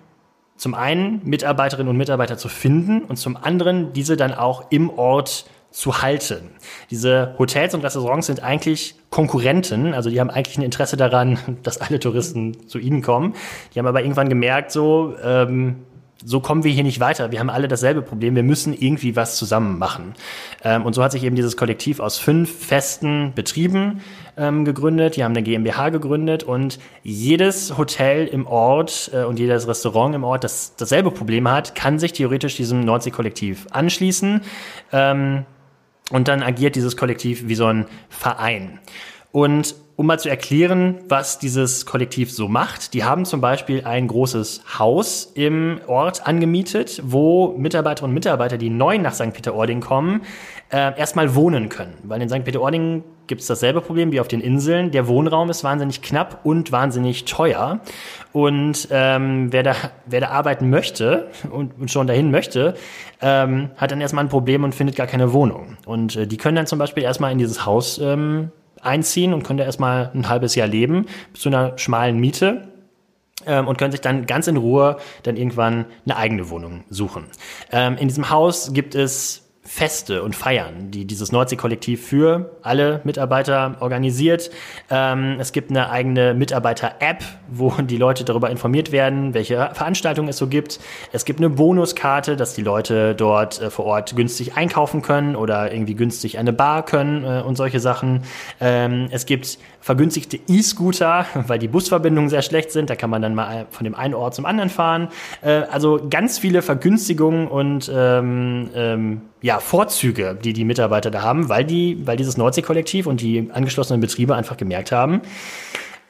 zum 0.56 0.74
einen 0.74 1.22
Mitarbeiterinnen 1.24 1.88
und 1.88 1.96
Mitarbeiter 1.96 2.36
zu 2.36 2.48
finden 2.48 3.02
und 3.02 3.16
zum 3.16 3.36
anderen 3.36 3.92
diese 3.94 4.16
dann 4.16 4.32
auch 4.32 4.70
im 4.70 4.90
Ort 4.90 5.46
zu 5.70 6.02
halten. 6.02 6.50
Diese 6.90 7.34
Hotels 7.38 7.74
und 7.74 7.84
Restaurants 7.84 8.26
sind 8.26 8.42
eigentlich 8.42 8.96
Konkurrenten, 9.10 9.94
also 9.94 10.10
die 10.10 10.20
haben 10.20 10.30
eigentlich 10.30 10.58
ein 10.58 10.62
Interesse 10.62 10.96
daran, 10.96 11.38
dass 11.62 11.80
alle 11.80 12.00
Touristen 12.00 12.68
zu 12.68 12.78
ihnen 12.78 13.02
kommen. 13.02 13.34
Die 13.74 13.78
haben 13.78 13.86
aber 13.86 14.02
irgendwann 14.02 14.28
gemerkt, 14.28 14.72
so, 14.72 15.14
ähm, 15.22 15.76
so 16.24 16.40
kommen 16.40 16.64
wir 16.64 16.70
hier 16.70 16.82
nicht 16.82 17.00
weiter. 17.00 17.32
Wir 17.32 17.40
haben 17.40 17.50
alle 17.50 17.66
dasselbe 17.66 18.02
Problem. 18.02 18.36
Wir 18.36 18.42
müssen 18.42 18.74
irgendwie 18.74 19.16
was 19.16 19.36
zusammen 19.36 19.78
machen. 19.78 20.14
Ähm, 20.62 20.84
und 20.84 20.94
so 20.94 21.02
hat 21.02 21.12
sich 21.12 21.24
eben 21.24 21.36
dieses 21.36 21.56
Kollektiv 21.56 22.00
aus 22.00 22.18
fünf 22.18 22.66
festen 22.66 23.32
Betrieben 23.34 24.00
ähm, 24.36 24.64
gegründet. 24.64 25.16
Die 25.16 25.24
haben 25.24 25.32
eine 25.32 25.42
GmbH 25.42 25.88
gegründet 25.88 26.42
und 26.42 26.78
jedes 27.02 27.78
Hotel 27.78 28.26
im 28.26 28.46
Ort 28.46 29.10
äh, 29.14 29.24
und 29.24 29.38
jedes 29.38 29.66
Restaurant 29.66 30.14
im 30.14 30.24
Ort, 30.24 30.44
das 30.44 30.76
dasselbe 30.76 31.10
Problem 31.10 31.48
hat, 31.48 31.74
kann 31.74 31.98
sich 31.98 32.12
theoretisch 32.12 32.56
diesem 32.56 32.80
Nordsee-Kollektiv 32.80 33.66
anschließen. 33.70 34.42
Ähm, 34.92 35.46
und 36.10 36.28
dann 36.28 36.42
agiert 36.42 36.76
dieses 36.76 36.96
Kollektiv 36.96 37.48
wie 37.48 37.54
so 37.54 37.66
ein 37.66 37.86
Verein. 38.08 38.78
Und 39.32 39.74
um 40.00 40.06
mal 40.06 40.18
zu 40.18 40.30
erklären, 40.30 40.96
was 41.10 41.38
dieses 41.38 41.84
Kollektiv 41.84 42.32
so 42.32 42.48
macht. 42.48 42.94
Die 42.94 43.04
haben 43.04 43.26
zum 43.26 43.42
Beispiel 43.42 43.84
ein 43.84 44.08
großes 44.08 44.62
Haus 44.78 45.30
im 45.34 45.78
Ort 45.88 46.26
angemietet, 46.26 47.02
wo 47.04 47.54
Mitarbeiterinnen 47.58 48.12
und 48.12 48.14
Mitarbeiter, 48.14 48.56
die 48.56 48.70
neu 48.70 48.96
nach 48.96 49.12
St. 49.12 49.34
Peter-Ording 49.34 49.82
kommen, 49.82 50.22
äh, 50.70 50.98
erstmal 50.98 51.34
wohnen 51.34 51.68
können. 51.68 51.92
Weil 52.04 52.22
in 52.22 52.30
St. 52.30 52.44
Peter-Ording 52.44 53.04
gibt 53.26 53.42
es 53.42 53.46
dasselbe 53.46 53.82
Problem 53.82 54.10
wie 54.10 54.20
auf 54.20 54.28
den 54.28 54.40
Inseln. 54.40 54.90
Der 54.90 55.06
Wohnraum 55.06 55.50
ist 55.50 55.64
wahnsinnig 55.64 56.00
knapp 56.00 56.40
und 56.44 56.72
wahnsinnig 56.72 57.26
teuer. 57.26 57.80
Und 58.32 58.88
ähm, 58.90 59.52
wer, 59.52 59.62
da, 59.62 59.74
wer 60.06 60.20
da 60.20 60.28
arbeiten 60.28 60.70
möchte 60.70 61.28
und, 61.50 61.78
und 61.78 61.90
schon 61.90 62.06
dahin 62.06 62.30
möchte, 62.30 62.72
ähm, 63.20 63.68
hat 63.76 63.90
dann 63.90 64.00
erstmal 64.00 64.24
ein 64.24 64.30
Problem 64.30 64.64
und 64.64 64.74
findet 64.74 64.96
gar 64.96 65.06
keine 65.06 65.34
Wohnung. 65.34 65.76
Und 65.84 66.16
äh, 66.16 66.26
die 66.26 66.38
können 66.38 66.56
dann 66.56 66.66
zum 66.66 66.78
Beispiel 66.78 67.02
erstmal 67.02 67.32
in 67.32 67.38
dieses 67.38 67.66
Haus 67.66 67.98
ähm, 67.98 68.50
einziehen 68.82 69.32
und 69.34 69.42
können 69.42 69.58
da 69.58 69.64
erstmal 69.64 70.10
ein 70.14 70.28
halbes 70.28 70.54
Jahr 70.54 70.68
leben, 70.68 71.06
zu 71.34 71.48
einer 71.48 71.78
schmalen 71.78 72.18
Miete 72.18 72.68
ähm, 73.46 73.68
und 73.68 73.78
können 73.78 73.92
sich 73.92 74.00
dann 74.00 74.26
ganz 74.26 74.46
in 74.46 74.56
Ruhe 74.56 74.98
dann 75.22 75.36
irgendwann 75.36 75.86
eine 76.04 76.16
eigene 76.16 76.50
Wohnung 76.50 76.84
suchen. 76.90 77.24
Ähm, 77.72 77.96
in 77.96 78.08
diesem 78.08 78.30
Haus 78.30 78.72
gibt 78.72 78.94
es 78.94 79.49
Feste 79.72 80.24
und 80.24 80.34
Feiern, 80.34 80.90
die 80.90 81.04
dieses 81.04 81.30
Nordsee-Kollektiv 81.30 82.04
für 82.04 82.50
alle 82.60 83.00
Mitarbeiter 83.04 83.76
organisiert. 83.78 84.50
Ähm, 84.90 85.36
es 85.38 85.52
gibt 85.52 85.70
eine 85.70 85.90
eigene 85.90 86.34
Mitarbeiter-App, 86.34 87.22
wo 87.48 87.70
die 87.80 87.96
Leute 87.96 88.24
darüber 88.24 88.50
informiert 88.50 88.90
werden, 88.90 89.32
welche 89.32 89.70
Veranstaltungen 89.72 90.28
es 90.28 90.38
so 90.38 90.48
gibt. 90.48 90.80
Es 91.12 91.24
gibt 91.24 91.38
eine 91.38 91.50
Bonuskarte, 91.50 92.36
dass 92.36 92.54
die 92.54 92.62
Leute 92.62 93.14
dort 93.14 93.62
äh, 93.62 93.70
vor 93.70 93.84
Ort 93.84 94.16
günstig 94.16 94.56
einkaufen 94.56 95.02
können 95.02 95.36
oder 95.36 95.72
irgendwie 95.72 95.94
günstig 95.94 96.36
eine 96.36 96.52
Bar 96.52 96.84
können 96.84 97.24
äh, 97.24 97.40
und 97.40 97.54
solche 97.54 97.78
Sachen. 97.78 98.24
Ähm, 98.60 99.06
es 99.12 99.24
gibt 99.24 99.56
vergünstigte 99.80 100.40
E-Scooter, 100.48 101.26
weil 101.46 101.60
die 101.60 101.68
Busverbindungen 101.68 102.28
sehr 102.28 102.42
schlecht 102.42 102.72
sind. 102.72 102.90
Da 102.90 102.96
kann 102.96 103.08
man 103.08 103.22
dann 103.22 103.36
mal 103.36 103.66
von 103.70 103.84
dem 103.84 103.94
einen 103.94 104.14
Ort 104.14 104.34
zum 104.34 104.46
anderen 104.46 104.68
fahren. 104.68 105.10
Äh, 105.42 105.62
also 105.70 106.00
ganz 106.10 106.40
viele 106.40 106.60
Vergünstigungen 106.60 107.46
und 107.46 107.90
ähm, 107.94 108.68
ähm, 108.74 109.22
ja, 109.42 109.58
Vorzüge, 109.58 110.38
die 110.42 110.52
die 110.52 110.64
Mitarbeiter 110.64 111.10
da 111.10 111.22
haben, 111.22 111.48
weil 111.48 111.64
die, 111.64 112.06
weil 112.06 112.16
dieses 112.16 112.36
Nordsee-Kollektiv 112.36 113.06
und 113.06 113.20
die 113.20 113.50
angeschlossenen 113.52 114.00
Betriebe 114.00 114.34
einfach 114.34 114.56
gemerkt 114.56 114.92
haben, 114.92 115.22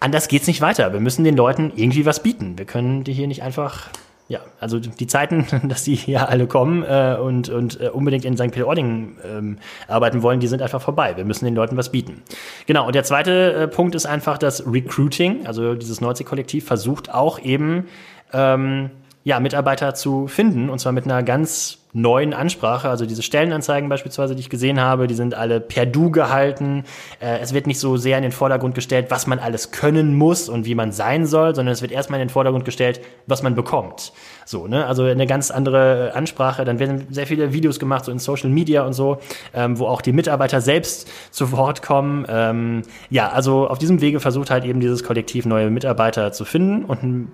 anders 0.01 0.29
geht's 0.29 0.47
nicht 0.47 0.61
weiter. 0.61 0.93
Wir 0.93 1.01
müssen 1.01 1.25
den 1.25 1.37
Leuten 1.37 1.73
irgendwie 1.77 2.07
was 2.07 2.23
bieten. 2.23 2.59
Wir 2.59 2.65
können 2.65 3.05
die 3.05 3.13
hier 3.13 3.29
nicht 3.29 3.43
einfach 3.43 3.91
ja, 4.31 4.39
also 4.61 4.79
die 4.79 5.09
Zeiten, 5.09 5.45
dass 5.69 5.83
die 5.83 5.97
hier 5.97 6.29
alle 6.29 6.47
kommen 6.47 6.85
äh, 6.85 7.17
und, 7.21 7.49
und 7.49 7.81
äh, 7.81 7.89
unbedingt 7.89 8.25
in 8.25 8.37
St. 8.37 8.53
Peter-Ording 8.53 9.17
ähm, 9.25 9.59
arbeiten 9.89 10.23
wollen, 10.23 10.39
die 10.39 10.47
sind 10.47 10.63
einfach 10.63 10.81
vorbei. 10.81 11.17
Wir 11.17 11.25
müssen 11.25 11.47
den 11.47 11.57
Leuten 11.57 11.77
was 11.77 11.91
bieten. 11.91 12.23
Genau, 12.67 12.87
und 12.87 12.95
der 12.95 13.03
zweite 13.03 13.53
äh, 13.53 13.69
Punkt 13.69 13.97
ist 13.97 14.07
einfach 14.07 14.39
das 14.39 14.65
Recruiting. 14.65 15.49
Also 15.49 15.75
dieses 15.75 16.01
Nordsee-Kollektiv 16.01 16.65
versucht 16.65 17.13
auch 17.13 17.41
eben 17.41 17.89
ähm, 18.33 18.91
ja, 19.25 19.39
Mitarbeiter 19.41 19.95
zu 19.95 20.27
finden 20.27 20.71
und 20.71 20.79
zwar 20.79 20.93
mit 20.93 21.05
einer 21.05 21.23
ganz 21.23 21.79
neuen 21.93 22.35
Ansprache. 22.35 22.89
Also 22.89 23.05
diese 23.05 23.23
Stellenanzeigen 23.23 23.89
beispielsweise, 23.89 24.35
die 24.35 24.41
ich 24.41 24.51
gesehen 24.51 24.81
habe, 24.81 25.07
die 25.07 25.15
sind 25.15 25.35
alle 25.35 25.61
per 25.61 25.87
Du 25.87 26.11
gehalten. 26.11 26.85
Äh, 27.21 27.39
es 27.41 27.53
wird 27.53 27.67
nicht 27.67 27.81
so 27.81 27.97
sehr 27.97 28.17
in 28.17 28.23
den 28.23 28.33
Vordergrund 28.33 28.75
gestellt, 28.75 29.07
was 29.11 29.27
man 29.27 29.39
alles 29.39 29.73
können 29.73 30.15
muss 30.15 30.49
und 30.49 30.67
wie 30.67 30.75
man 30.75 30.93
sein 30.93 31.27
soll, 31.27 31.55
sondern 31.55 31.73
es 31.73 31.83
wird 31.83 31.93
erstmal 31.93 32.21
in 32.21 32.29
den 32.29 32.33
Vordergrund 32.33 32.65
gestellt, 32.65 33.01
was 33.27 33.43
man 33.43 33.55
bekommt. 33.55 34.13
So, 34.47 34.69
ne? 34.69 34.87
Also 34.87 35.05
eine 35.05 35.27
ganz 35.27 35.51
andere 35.51 36.13
Ansprache. 36.15 36.65
Dann 36.65 36.79
werden 36.79 37.07
sehr 37.11 37.27
viele 37.27 37.53
Videos 37.53 37.79
gemacht, 37.79 38.05
so 38.05 38.13
in 38.13 38.21
Social 38.21 38.51
Media 38.51 38.85
und 38.85 38.93
so, 38.93 39.19
ähm, 39.53 39.79
wo 39.79 39.87
auch 39.87 40.01
die 40.01 40.13
Mitarbeiter 40.13 40.61
selbst 40.61 41.11
zu 41.31 41.53
Wort 41.53 41.83
kommen. 41.83 42.25
Ähm, 42.29 42.83
ja, 43.11 43.31
also 43.31 43.69
auf 43.69 43.79
diesem 43.79 44.01
Wege 44.01 44.21
versucht 44.21 44.51
halt 44.51 44.65
eben 44.65 44.81
dieses 44.81 45.03
Kollektiv 45.03 45.45
neue 45.45 45.71
Mitarbeiter 45.71 46.33
zu 46.33 46.45
finden 46.45 46.85
und 46.85 47.29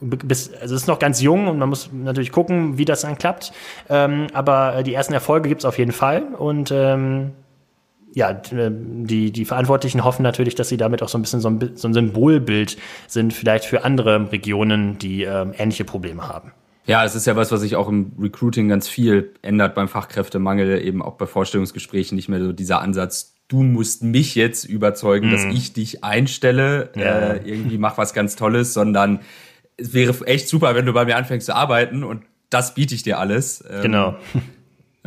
bis, 0.00 0.52
also 0.52 0.74
es 0.74 0.82
ist 0.82 0.88
noch 0.88 0.98
ganz 0.98 1.20
jung 1.20 1.48
und 1.48 1.58
man 1.58 1.68
muss 1.68 1.90
natürlich 1.92 2.32
gucken, 2.32 2.78
wie 2.78 2.84
das 2.84 3.02
dann 3.02 3.18
klappt. 3.18 3.52
Ähm, 3.88 4.28
aber 4.32 4.82
die 4.82 4.94
ersten 4.94 5.14
Erfolge 5.14 5.48
gibt 5.48 5.62
es 5.62 5.64
auf 5.64 5.78
jeden 5.78 5.92
Fall 5.92 6.22
und 6.38 6.70
ähm, 6.70 7.32
ja, 8.14 8.30
äh, 8.30 8.70
die, 8.70 9.32
die 9.32 9.44
Verantwortlichen 9.44 10.04
hoffen 10.04 10.22
natürlich, 10.22 10.54
dass 10.54 10.68
sie 10.68 10.76
damit 10.76 11.02
auch 11.02 11.08
so 11.08 11.18
ein 11.18 11.22
bisschen 11.22 11.40
so 11.40 11.50
ein, 11.50 11.72
so 11.74 11.88
ein 11.88 11.94
Symbolbild 11.94 12.76
sind, 13.08 13.32
vielleicht 13.32 13.64
für 13.64 13.84
andere 13.84 14.30
Regionen, 14.30 14.98
die 14.98 15.24
ähm, 15.24 15.52
ähnliche 15.56 15.84
Probleme 15.84 16.28
haben. 16.28 16.52
Ja, 16.86 17.04
es 17.04 17.14
ist 17.14 17.26
ja 17.26 17.34
was, 17.34 17.50
was 17.50 17.62
sich 17.62 17.76
auch 17.76 17.88
im 17.88 18.12
Recruiting 18.20 18.68
ganz 18.68 18.88
viel 18.88 19.32
ändert 19.42 19.74
beim 19.74 19.88
Fachkräftemangel, 19.88 20.84
eben 20.84 21.02
auch 21.02 21.14
bei 21.14 21.26
Vorstellungsgesprächen 21.26 22.14
nicht 22.14 22.28
mehr 22.28 22.40
so 22.40 22.52
dieser 22.52 22.80
Ansatz, 22.82 23.34
du 23.48 23.62
musst 23.62 24.02
mich 24.02 24.34
jetzt 24.34 24.64
überzeugen, 24.64 25.28
mm. 25.28 25.32
dass 25.32 25.44
mhm. 25.44 25.52
ich 25.52 25.72
dich 25.72 26.04
einstelle, 26.04 26.90
ja. 26.94 27.32
äh, 27.32 27.40
irgendwie 27.44 27.78
mach 27.78 27.98
was 27.98 28.12
ganz 28.12 28.36
Tolles, 28.36 28.74
sondern 28.74 29.20
es 29.76 29.92
wäre 29.92 30.14
echt 30.26 30.48
super, 30.48 30.74
wenn 30.74 30.86
du 30.86 30.92
bei 30.92 31.04
mir 31.04 31.16
anfängst 31.16 31.46
zu 31.46 31.54
arbeiten 31.54 32.04
und 32.04 32.22
das 32.50 32.74
biete 32.74 32.94
ich 32.94 33.02
dir 33.02 33.18
alles. 33.18 33.64
Ähm, 33.68 33.82
genau. 33.82 34.14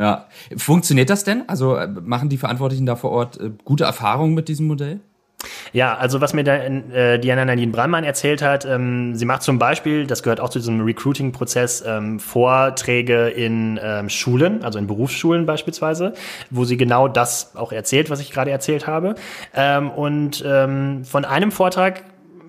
Ja. 0.00 0.28
Funktioniert 0.56 1.10
das 1.10 1.24
denn? 1.24 1.42
Also 1.48 1.74
äh, 1.74 1.88
machen 1.88 2.28
die 2.28 2.38
Verantwortlichen 2.38 2.86
da 2.86 2.94
vor 2.94 3.10
Ort 3.10 3.40
äh, 3.40 3.50
gute 3.64 3.82
Erfahrungen 3.82 4.32
mit 4.32 4.46
diesem 4.46 4.68
Modell? 4.68 5.00
Ja, 5.72 5.96
also 5.96 6.20
was 6.20 6.34
mir 6.34 6.44
da, 6.44 6.56
äh, 6.56 7.18
Diana 7.18 7.44
Nadine 7.44 7.70
Brandmann 7.70 8.04
erzählt 8.04 8.42
hat, 8.42 8.64
ähm, 8.64 9.14
sie 9.14 9.24
macht 9.24 9.42
zum 9.42 9.58
Beispiel, 9.58 10.06
das 10.06 10.22
gehört 10.22 10.40
auch 10.40 10.50
zu 10.50 10.58
diesem 10.58 10.80
Recruiting-Prozess, 10.80 11.84
ähm, 11.86 12.18
Vorträge 12.18 13.28
in 13.28 13.78
ähm, 13.82 14.08
Schulen, 14.08 14.64
also 14.64 14.78
in 14.78 14.86
Berufsschulen 14.86 15.46
beispielsweise, 15.46 16.14
wo 16.50 16.64
sie 16.64 16.76
genau 16.76 17.06
das 17.08 17.54
auch 17.56 17.72
erzählt, 17.72 18.10
was 18.10 18.20
ich 18.20 18.30
gerade 18.30 18.50
erzählt 18.50 18.86
habe. 18.86 19.14
Ähm, 19.54 19.90
und 19.90 20.42
ähm, 20.46 21.04
von 21.04 21.24
einem 21.24 21.52
Vortrag 21.52 22.02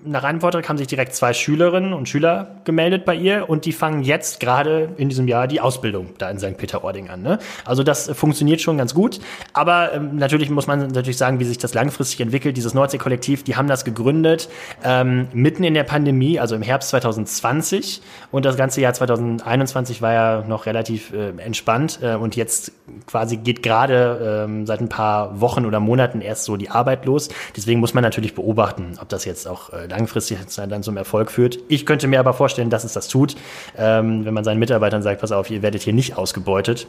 nach 0.04 0.24
einem 0.24 0.40
Vortrag 0.40 0.68
haben 0.68 0.78
sich 0.78 0.86
direkt 0.86 1.14
zwei 1.14 1.32
Schülerinnen 1.32 1.92
und 1.92 2.08
Schüler 2.08 2.56
gemeldet 2.64 3.04
bei 3.04 3.14
ihr 3.14 3.48
und 3.48 3.64
die 3.64 3.72
fangen 3.72 4.02
jetzt 4.02 4.40
gerade 4.40 4.90
in 4.96 5.08
diesem 5.08 5.28
Jahr 5.28 5.46
die 5.46 5.60
Ausbildung 5.60 6.10
da 6.18 6.30
in 6.30 6.38
St. 6.38 6.56
Peter-Ording 6.56 7.10
an. 7.10 7.22
Ne? 7.22 7.38
Also 7.64 7.82
das 7.82 8.10
funktioniert 8.10 8.60
schon 8.60 8.78
ganz 8.78 8.94
gut. 8.94 9.20
Aber 9.52 9.92
ähm, 9.92 10.16
natürlich 10.16 10.50
muss 10.50 10.66
man 10.66 10.88
natürlich 10.88 11.18
sagen, 11.18 11.40
wie 11.40 11.44
sich 11.44 11.58
das 11.58 11.74
langfristig 11.74 12.20
entwickelt. 12.20 12.56
Dieses 12.56 12.74
Nordsee-Kollektiv, 12.74 13.44
die 13.44 13.56
haben 13.56 13.68
das 13.68 13.84
gegründet 13.84 14.48
ähm, 14.84 15.28
mitten 15.32 15.64
in 15.64 15.74
der 15.74 15.84
Pandemie, 15.84 16.40
also 16.40 16.54
im 16.54 16.62
Herbst 16.62 16.90
2020. 16.90 18.02
Und 18.30 18.44
das 18.44 18.56
ganze 18.56 18.80
Jahr 18.80 18.94
2021 18.94 20.02
war 20.02 20.12
ja 20.12 20.44
noch 20.46 20.66
relativ 20.66 21.12
äh, 21.12 21.30
entspannt. 21.38 22.00
Äh, 22.02 22.14
und 22.14 22.36
jetzt 22.36 22.72
quasi 23.06 23.36
geht 23.36 23.62
gerade 23.62 24.44
ähm, 24.46 24.66
seit 24.66 24.80
ein 24.80 24.88
paar 24.88 25.40
Wochen 25.40 25.66
oder 25.66 25.80
Monaten 25.80 26.20
erst 26.20 26.44
so 26.44 26.56
die 26.56 26.70
Arbeit 26.70 27.04
los. 27.04 27.28
Deswegen 27.56 27.80
muss 27.80 27.94
man 27.94 28.02
natürlich 28.02 28.34
beobachten, 28.34 28.98
ob 29.00 29.08
das 29.08 29.24
jetzt 29.24 29.46
auch 29.46 29.70
äh, 29.72 29.88
langfristig 29.90 30.38
dann 30.56 30.82
zum 30.82 30.96
Erfolg 30.96 31.30
führt. 31.30 31.58
Ich 31.68 31.84
könnte 31.84 32.08
mir 32.08 32.20
aber 32.20 32.32
vorstellen, 32.32 32.70
dass 32.70 32.84
es 32.84 32.94
das 32.94 33.08
tut, 33.08 33.36
ähm, 33.76 34.24
wenn 34.24 34.32
man 34.34 34.44
seinen 34.44 34.58
Mitarbeitern 34.58 35.02
sagt, 35.02 35.20
pass 35.20 35.32
auf, 35.32 35.50
ihr 35.50 35.62
werdet 35.62 35.82
hier 35.82 35.92
nicht 35.92 36.16
ausgebeutet 36.16 36.86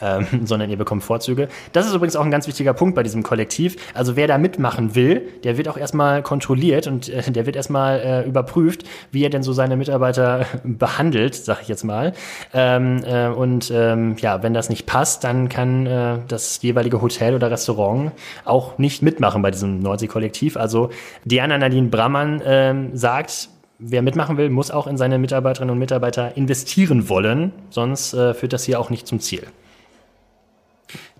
ähm, 0.00 0.26
sondern 0.44 0.70
ihr 0.70 0.76
bekommt 0.76 1.02
Vorzüge. 1.02 1.48
Das 1.72 1.86
ist 1.86 1.94
übrigens 1.94 2.16
auch 2.16 2.24
ein 2.24 2.30
ganz 2.30 2.46
wichtiger 2.46 2.74
Punkt 2.74 2.94
bei 2.94 3.02
diesem 3.02 3.22
Kollektiv. 3.22 3.76
Also 3.94 4.16
wer 4.16 4.26
da 4.26 4.38
mitmachen 4.38 4.94
will, 4.94 5.22
der 5.44 5.56
wird 5.56 5.68
auch 5.68 5.76
erstmal 5.76 6.22
kontrolliert 6.22 6.86
und 6.86 7.08
äh, 7.08 7.30
der 7.30 7.46
wird 7.46 7.56
erstmal 7.56 8.00
äh, 8.00 8.28
überprüft, 8.28 8.84
wie 9.10 9.24
er 9.24 9.30
denn 9.30 9.42
so 9.42 9.52
seine 9.52 9.76
Mitarbeiter 9.76 10.46
behandelt, 10.64 11.34
sag 11.34 11.62
ich 11.62 11.68
jetzt 11.68 11.84
mal. 11.84 12.12
Ähm, 12.52 13.02
äh, 13.04 13.28
und 13.28 13.70
ähm, 13.74 14.16
ja, 14.18 14.42
wenn 14.42 14.54
das 14.54 14.68
nicht 14.68 14.86
passt, 14.86 15.24
dann 15.24 15.48
kann 15.48 15.86
äh, 15.86 16.18
das 16.28 16.60
jeweilige 16.62 17.00
Hotel 17.00 17.34
oder 17.34 17.50
Restaurant 17.50 18.12
auch 18.44 18.78
nicht 18.78 19.02
mitmachen 19.02 19.42
bei 19.42 19.50
diesem 19.50 19.80
Nordsee-Kollektiv. 19.80 20.56
Also 20.56 20.90
Diana 21.24 21.58
Nadine 21.58 21.88
Brammann 21.88 22.42
ähm, 22.44 22.96
sagt, 22.96 23.48
wer 23.78 24.02
mitmachen 24.02 24.36
will, 24.36 24.50
muss 24.50 24.70
auch 24.70 24.86
in 24.86 24.96
seine 24.96 25.18
Mitarbeiterinnen 25.18 25.72
und 25.72 25.78
Mitarbeiter 25.78 26.36
investieren 26.36 27.08
wollen, 27.08 27.52
sonst 27.70 28.14
äh, 28.14 28.34
führt 28.34 28.52
das 28.52 28.64
hier 28.64 28.80
auch 28.80 28.90
nicht 28.90 29.06
zum 29.06 29.20
Ziel. 29.20 29.46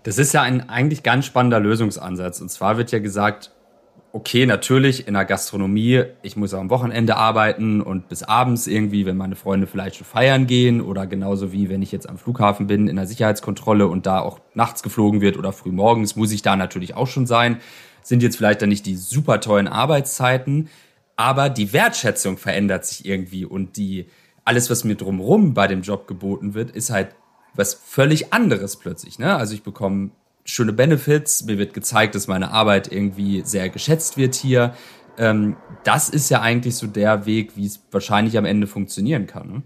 Das 0.05 0.19
ist 0.19 0.35
ja 0.35 0.43
ein 0.43 0.69
eigentlich 0.69 1.01
ganz 1.01 1.25
spannender 1.25 1.59
Lösungsansatz. 1.59 2.39
Und 2.39 2.49
zwar 2.49 2.77
wird 2.77 2.91
ja 2.91 2.99
gesagt, 2.99 3.49
okay, 4.11 4.45
natürlich 4.45 5.07
in 5.07 5.15
der 5.15 5.25
Gastronomie, 5.25 6.03
ich 6.21 6.37
muss 6.37 6.53
am 6.53 6.69
Wochenende 6.69 7.17
arbeiten 7.17 7.81
und 7.81 8.07
bis 8.07 8.21
abends 8.21 8.67
irgendwie, 8.67 9.07
wenn 9.07 9.17
meine 9.17 9.35
Freunde 9.35 9.65
vielleicht 9.65 9.95
schon 9.95 10.05
feiern 10.05 10.45
gehen 10.45 10.79
oder 10.79 11.07
genauso 11.07 11.51
wie 11.51 11.69
wenn 11.69 11.81
ich 11.81 11.91
jetzt 11.91 12.07
am 12.07 12.19
Flughafen 12.19 12.67
bin 12.67 12.87
in 12.87 12.97
der 12.97 13.07
Sicherheitskontrolle 13.07 13.87
und 13.87 14.05
da 14.05 14.19
auch 14.19 14.39
nachts 14.53 14.83
geflogen 14.83 15.21
wird 15.21 15.37
oder 15.37 15.51
früh 15.51 15.71
morgens, 15.71 16.15
muss 16.15 16.31
ich 16.31 16.43
da 16.43 16.55
natürlich 16.55 16.93
auch 16.93 17.07
schon 17.07 17.25
sein. 17.25 17.57
Sind 18.03 18.21
jetzt 18.21 18.37
vielleicht 18.37 18.61
dann 18.61 18.69
nicht 18.69 18.85
die 18.85 18.97
super 18.97 19.41
tollen 19.41 19.67
Arbeitszeiten, 19.67 20.69
aber 21.15 21.49
die 21.49 21.73
Wertschätzung 21.73 22.37
verändert 22.37 22.85
sich 22.85 23.07
irgendwie 23.07 23.43
und 23.43 23.75
die 23.75 24.05
alles, 24.43 24.69
was 24.69 24.83
mir 24.83 24.95
drumrum 24.95 25.55
bei 25.55 25.65
dem 25.65 25.81
Job 25.81 26.07
geboten 26.07 26.53
wird, 26.53 26.69
ist 26.69 26.91
halt 26.91 27.15
was 27.55 27.73
völlig 27.73 28.33
anderes 28.33 28.77
plötzlich. 28.77 29.19
Ne? 29.19 29.35
Also 29.35 29.53
ich 29.53 29.63
bekomme 29.63 30.11
schöne 30.43 30.73
Benefits, 30.73 31.43
mir 31.45 31.57
wird 31.57 31.73
gezeigt, 31.73 32.15
dass 32.15 32.27
meine 32.27 32.51
Arbeit 32.51 32.91
irgendwie 32.91 33.41
sehr 33.45 33.69
geschätzt 33.69 34.17
wird 34.17 34.35
hier. 34.35 34.75
Ähm, 35.17 35.55
das 35.83 36.09
ist 36.09 36.29
ja 36.29 36.41
eigentlich 36.41 36.75
so 36.75 36.87
der 36.87 37.25
Weg, 37.25 37.55
wie 37.55 37.65
es 37.65 37.81
wahrscheinlich 37.91 38.37
am 38.37 38.45
Ende 38.45 38.67
funktionieren 38.67 39.27
kann. 39.27 39.47
Ne? 39.47 39.63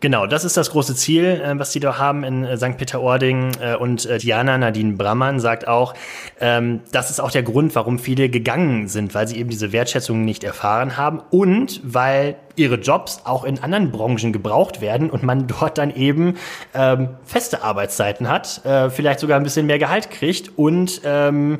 Genau, 0.00 0.26
das 0.26 0.46
ist 0.46 0.56
das 0.56 0.70
große 0.70 0.94
Ziel, 0.96 1.42
äh, 1.44 1.58
was 1.58 1.72
die 1.72 1.80
da 1.80 1.98
haben 1.98 2.24
in 2.24 2.42
äh, 2.44 2.56
St. 2.56 2.78
Peter-Ording. 2.78 3.52
Äh, 3.60 3.76
und 3.76 4.08
Diana 4.22 4.56
Nadine 4.56 4.94
Brammann 4.94 5.40
sagt 5.40 5.68
auch, 5.68 5.92
ähm, 6.40 6.80
das 6.90 7.10
ist 7.10 7.20
auch 7.20 7.30
der 7.30 7.42
Grund, 7.42 7.74
warum 7.74 7.98
viele 7.98 8.30
gegangen 8.30 8.88
sind, 8.88 9.14
weil 9.14 9.28
sie 9.28 9.36
eben 9.36 9.50
diese 9.50 9.72
Wertschätzung 9.72 10.24
nicht 10.24 10.42
erfahren 10.42 10.96
haben 10.96 11.20
und 11.30 11.82
weil 11.84 12.36
ihre 12.56 12.76
Jobs 12.76 13.20
auch 13.24 13.44
in 13.44 13.62
anderen 13.62 13.90
Branchen 13.90 14.32
gebraucht 14.32 14.80
werden 14.80 15.10
und 15.10 15.22
man 15.22 15.46
dort 15.46 15.76
dann 15.76 15.94
eben 15.94 16.36
ähm, 16.74 17.10
feste 17.24 17.62
Arbeitszeiten 17.62 18.26
hat, 18.28 18.64
äh, 18.64 18.88
vielleicht 18.88 19.20
sogar 19.20 19.38
ein 19.38 19.42
bisschen 19.42 19.66
mehr 19.66 19.78
Gehalt 19.78 20.10
kriegt 20.10 20.58
und 20.58 21.02
ähm, 21.04 21.58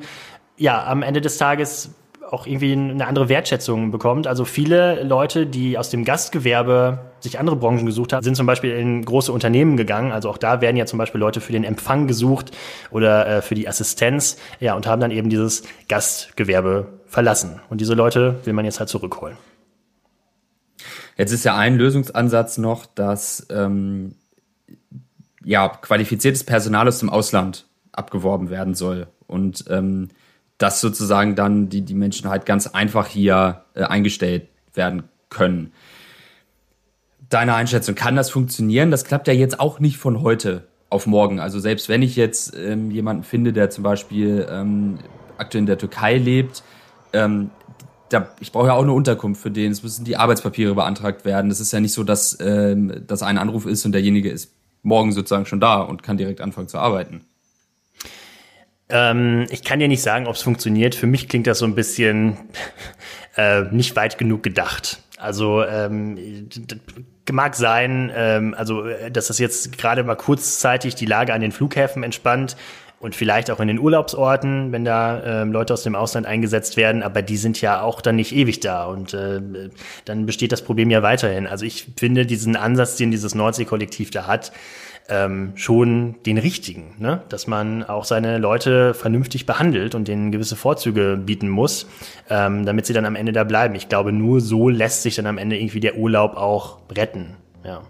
ja, 0.57 0.85
am 0.87 1.03
Ende 1.03 1.21
des 1.21 1.39
Tages 1.39 1.91
auch 2.31 2.47
irgendwie 2.47 2.73
eine 2.73 3.07
andere 3.07 3.29
Wertschätzung 3.29 3.91
bekommt. 3.91 4.27
Also 4.27 4.45
viele 4.45 5.03
Leute, 5.03 5.47
die 5.47 5.77
aus 5.77 5.91
dem 5.91 6.05
Gastgewerbe 6.05 7.01
sich 7.21 7.39
andere 7.39 7.57
Branchen 7.57 7.87
gesucht 7.87 8.13
haben, 8.13 8.23
sind 8.23 8.37
zum 8.37 8.47
Beispiel 8.47 8.71
in 8.71 9.05
große 9.05 9.33
Unternehmen 9.33 9.77
gegangen. 9.77 10.13
Also 10.13 10.31
auch 10.31 10.39
da 10.39 10.61
werden 10.61 10.77
ja 10.77 10.87
zum 10.87 10.99
Beispiel 10.99 11.21
Leute 11.21 11.41
für 11.41 11.53
den 11.53 11.65
Empfang 11.65 12.07
gesucht 12.07 12.53
oder 12.91 13.27
äh, 13.27 13.43
für 13.43 13.55
die 13.55 13.69
Assistenz. 13.69 14.37
Ja, 14.61 14.75
und 14.75 14.87
haben 14.87 15.01
dann 15.01 15.11
eben 15.11 15.29
dieses 15.29 15.65
Gastgewerbe 15.89 16.87
verlassen. 17.07 17.61
Und 17.69 17.81
diese 17.81 17.95
Leute 17.95 18.37
will 18.45 18.53
man 18.53 18.65
jetzt 18.65 18.79
halt 18.79 18.89
zurückholen. 18.89 19.37
Jetzt 21.17 21.33
ist 21.33 21.45
ja 21.45 21.57
ein 21.57 21.77
Lösungsansatz 21.77 22.59
noch, 22.59 22.87
dass 22.87 23.47
ähm, 23.51 24.15
ja 25.45 25.69
qualifiziertes 25.69 26.45
Personal 26.45 26.87
aus 26.89 27.01
dem 27.01 27.11
Ausland 27.11 27.67
abgeworben 27.93 28.51
werden 28.51 28.75
soll. 28.75 29.09
Und 29.27 29.65
ähm, 29.69 30.09
dass 30.61 30.83
sozusagen 30.83 31.37
dann 31.37 31.71
die, 31.71 31.81
die 31.81 31.95
Menschen 31.95 32.29
halt 32.29 32.45
ganz 32.45 32.67
einfach 32.67 33.07
hier 33.07 33.65
äh, 33.75 33.83
eingestellt 33.83 34.47
werden 34.75 35.05
können. 35.31 35.73
Deine 37.31 37.55
Einschätzung, 37.55 37.95
kann 37.95 38.15
das 38.15 38.29
funktionieren? 38.29 38.91
Das 38.91 39.05
klappt 39.05 39.27
ja 39.27 39.33
jetzt 39.33 39.59
auch 39.59 39.81
nicht 39.81 39.97
von 39.97 40.21
heute 40.21 40.69
auf 40.91 41.07
morgen. 41.07 41.41
Also 41.41 41.61
selbst 41.61 41.89
wenn 41.89 42.03
ich 42.03 42.15
jetzt 42.15 42.55
ähm, 42.55 42.91
jemanden 42.91 43.23
finde, 43.23 43.55
der 43.55 43.71
zum 43.71 43.85
Beispiel 43.85 44.47
ähm, 44.51 44.99
aktuell 45.39 45.61
in 45.61 45.67
der 45.67 45.79
Türkei 45.79 46.19
lebt, 46.19 46.63
ähm, 47.15 47.51
da, 48.11 48.29
ich 48.41 48.53
brauche 48.53 48.67
ja 48.67 48.75
auch 48.75 48.83
eine 48.83 48.93
Unterkunft 48.93 49.41
für 49.41 49.51
den. 49.51 49.73
Es 49.73 49.83
müssen 49.83 50.05
die 50.05 50.19
Arbeitspapiere 50.19 50.75
beantragt 50.75 51.25
werden. 51.25 51.51
Es 51.51 51.61
ist 51.61 51.73
ja 51.73 51.81
nicht 51.81 51.95
so, 51.95 52.05
dass 52.05 52.37
ähm, 52.39 53.03
das 53.07 53.23
ein 53.23 53.39
Anruf 53.39 53.65
ist 53.65 53.87
und 53.87 53.93
derjenige 53.93 54.29
ist 54.29 54.53
morgen 54.83 55.13
sozusagen 55.13 55.47
schon 55.47 55.61
da 55.61 55.81
und 55.81 56.03
kann 56.03 56.19
direkt 56.19 56.43
anfangen 56.43 56.69
zu 56.69 56.77
arbeiten. 56.77 57.25
Ähm, 58.91 59.47
ich 59.51 59.65
kann 59.65 59.79
dir 59.79 59.89
nicht 59.89 60.03
sagen, 60.03 60.27
ob 60.27 60.35
es 60.35 60.43
funktioniert. 60.43 60.95
Für 60.95 61.07
mich 61.07 61.29
klingt 61.29 61.47
das 61.47 61.59
so 61.59 61.65
ein 61.65 61.75
bisschen 61.75 62.37
äh, 63.37 63.63
nicht 63.71 63.97
weit 63.97 64.19
genug 64.19 64.43
gedacht. 64.43 65.03
Also 65.19 65.65
ähm, 65.65 66.49
mag 67.31 67.55
sein, 67.55 68.11
ähm, 68.15 68.55
also 68.57 68.85
dass 69.13 69.29
das 69.29 69.39
jetzt 69.39 69.77
gerade 69.77 70.03
mal 70.03 70.17
kurzzeitig 70.17 70.95
die 70.95 71.07
Lage 71.07 71.33
an 71.33 71.41
den 71.41 71.53
Flughäfen 71.53 72.03
entspannt 72.03 72.57
und 73.01 73.15
vielleicht 73.15 73.51
auch 73.51 73.61
in 73.61 73.69
den 73.69 73.79
Urlaubsorten, 73.79 74.73
wenn 74.73 74.85
da 74.85 75.43
ähm, 75.43 75.53
Leute 75.53 75.73
aus 75.73 75.83
dem 75.83 75.95
Ausland 75.95 76.27
eingesetzt 76.27 76.77
werden, 76.77 77.03
aber 77.03 77.23
die 77.23 77.39
sind 77.39 77.61
ja 77.61 77.81
auch 77.81 78.03
dann 78.03 78.17
nicht 78.17 78.35
ewig 78.35 78.61
da 78.61 78.85
und 78.85 79.15
äh, 79.15 79.41
dann 80.05 80.27
besteht 80.27 80.53
das 80.53 80.63
Problem 80.63 80.91
ja 80.91 81.03
weiterhin. 81.03 81.47
Also 81.47 81.65
ich 81.65 81.89
finde 81.99 82.27
diesen 82.27 82.57
Ansatz, 82.57 82.97
den 82.97 83.11
dieses 83.11 83.35
Nordsee-Kollektiv 83.35 84.11
da 84.11 84.27
hat, 84.27 84.53
ähm, 85.11 85.53
schon 85.57 86.15
den 86.25 86.39
richtigen, 86.39 86.95
ne? 86.99 87.23
dass 87.29 87.47
man 87.47 87.83
auch 87.83 88.05
seine 88.05 88.39
Leute 88.39 88.95
vernünftig 88.95 89.45
behandelt 89.45 89.95
und 89.95 90.09
denen 90.09 90.31
gewisse 90.33 90.57
Vorzüge 90.57 91.21
bieten 91.23 91.49
muss, 91.49 91.89
ähm, 92.31 92.65
damit 92.65 92.87
sie 92.87 92.93
dann 92.93 93.05
am 93.05 93.17
Ende 93.17 93.33
da 93.33 93.45
bleiben. 93.45 93.75
Ich 93.75 93.89
glaube, 93.89 94.13
nur 94.13 94.41
so 94.41 94.69
lässt 94.69 95.03
sich 95.03 95.17
dann 95.17 95.27
am 95.27 95.37
Ende 95.37 95.59
irgendwie 95.59 95.81
der 95.81 95.97
Urlaub 95.97 96.37
auch 96.37 96.79
retten. 96.91 97.37
Ja. 97.65 97.83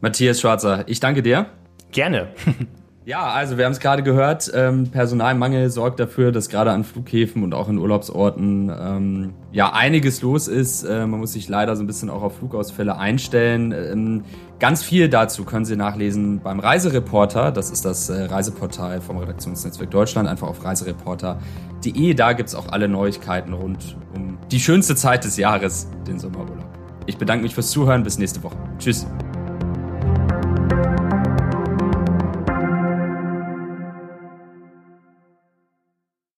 Matthias 0.00 0.40
Schwarzer, 0.40 0.84
ich 0.86 1.00
danke 1.00 1.22
dir. 1.22 1.46
Gerne. 1.90 2.28
Ja, 3.04 3.24
also 3.32 3.58
wir 3.58 3.64
haben 3.64 3.72
es 3.72 3.80
gerade 3.80 4.04
gehört, 4.04 4.50
ähm, 4.54 4.88
Personalmangel 4.88 5.70
sorgt 5.70 5.98
dafür, 5.98 6.30
dass 6.30 6.48
gerade 6.48 6.70
an 6.70 6.84
Flughäfen 6.84 7.42
und 7.42 7.52
auch 7.52 7.68
in 7.68 7.78
Urlaubsorten 7.78 8.70
ähm, 8.70 9.34
ja 9.50 9.72
einiges 9.72 10.22
los 10.22 10.46
ist. 10.46 10.84
Äh, 10.84 11.06
man 11.06 11.18
muss 11.18 11.32
sich 11.32 11.48
leider 11.48 11.74
so 11.74 11.82
ein 11.82 11.88
bisschen 11.88 12.10
auch 12.10 12.22
auf 12.22 12.36
Flugausfälle 12.36 12.96
einstellen. 12.96 13.72
Ähm, 13.72 14.24
ganz 14.60 14.84
viel 14.84 15.08
dazu 15.08 15.42
können 15.44 15.64
Sie 15.64 15.74
nachlesen 15.74 16.40
beim 16.44 16.60
Reisereporter. 16.60 17.50
Das 17.50 17.70
ist 17.70 17.84
das 17.84 18.08
äh, 18.08 18.22
Reiseportal 18.22 19.00
vom 19.00 19.16
Redaktionsnetzwerk 19.18 19.90
Deutschland. 19.90 20.28
Einfach 20.28 20.46
auf 20.46 20.64
reisereporter.de. 20.64 22.14
Da 22.14 22.32
gibt's 22.34 22.54
auch 22.54 22.68
alle 22.68 22.86
Neuigkeiten 22.86 23.52
rund 23.52 23.96
um 24.14 24.38
die 24.52 24.60
schönste 24.60 24.94
Zeit 24.94 25.24
des 25.24 25.36
Jahres, 25.36 25.88
den 26.06 26.20
Sommerurlaub. 26.20 26.68
Ich 27.06 27.18
bedanke 27.18 27.42
mich 27.42 27.54
fürs 27.54 27.72
Zuhören. 27.72 28.04
Bis 28.04 28.18
nächste 28.18 28.44
Woche. 28.44 28.56
Tschüss. 28.78 29.08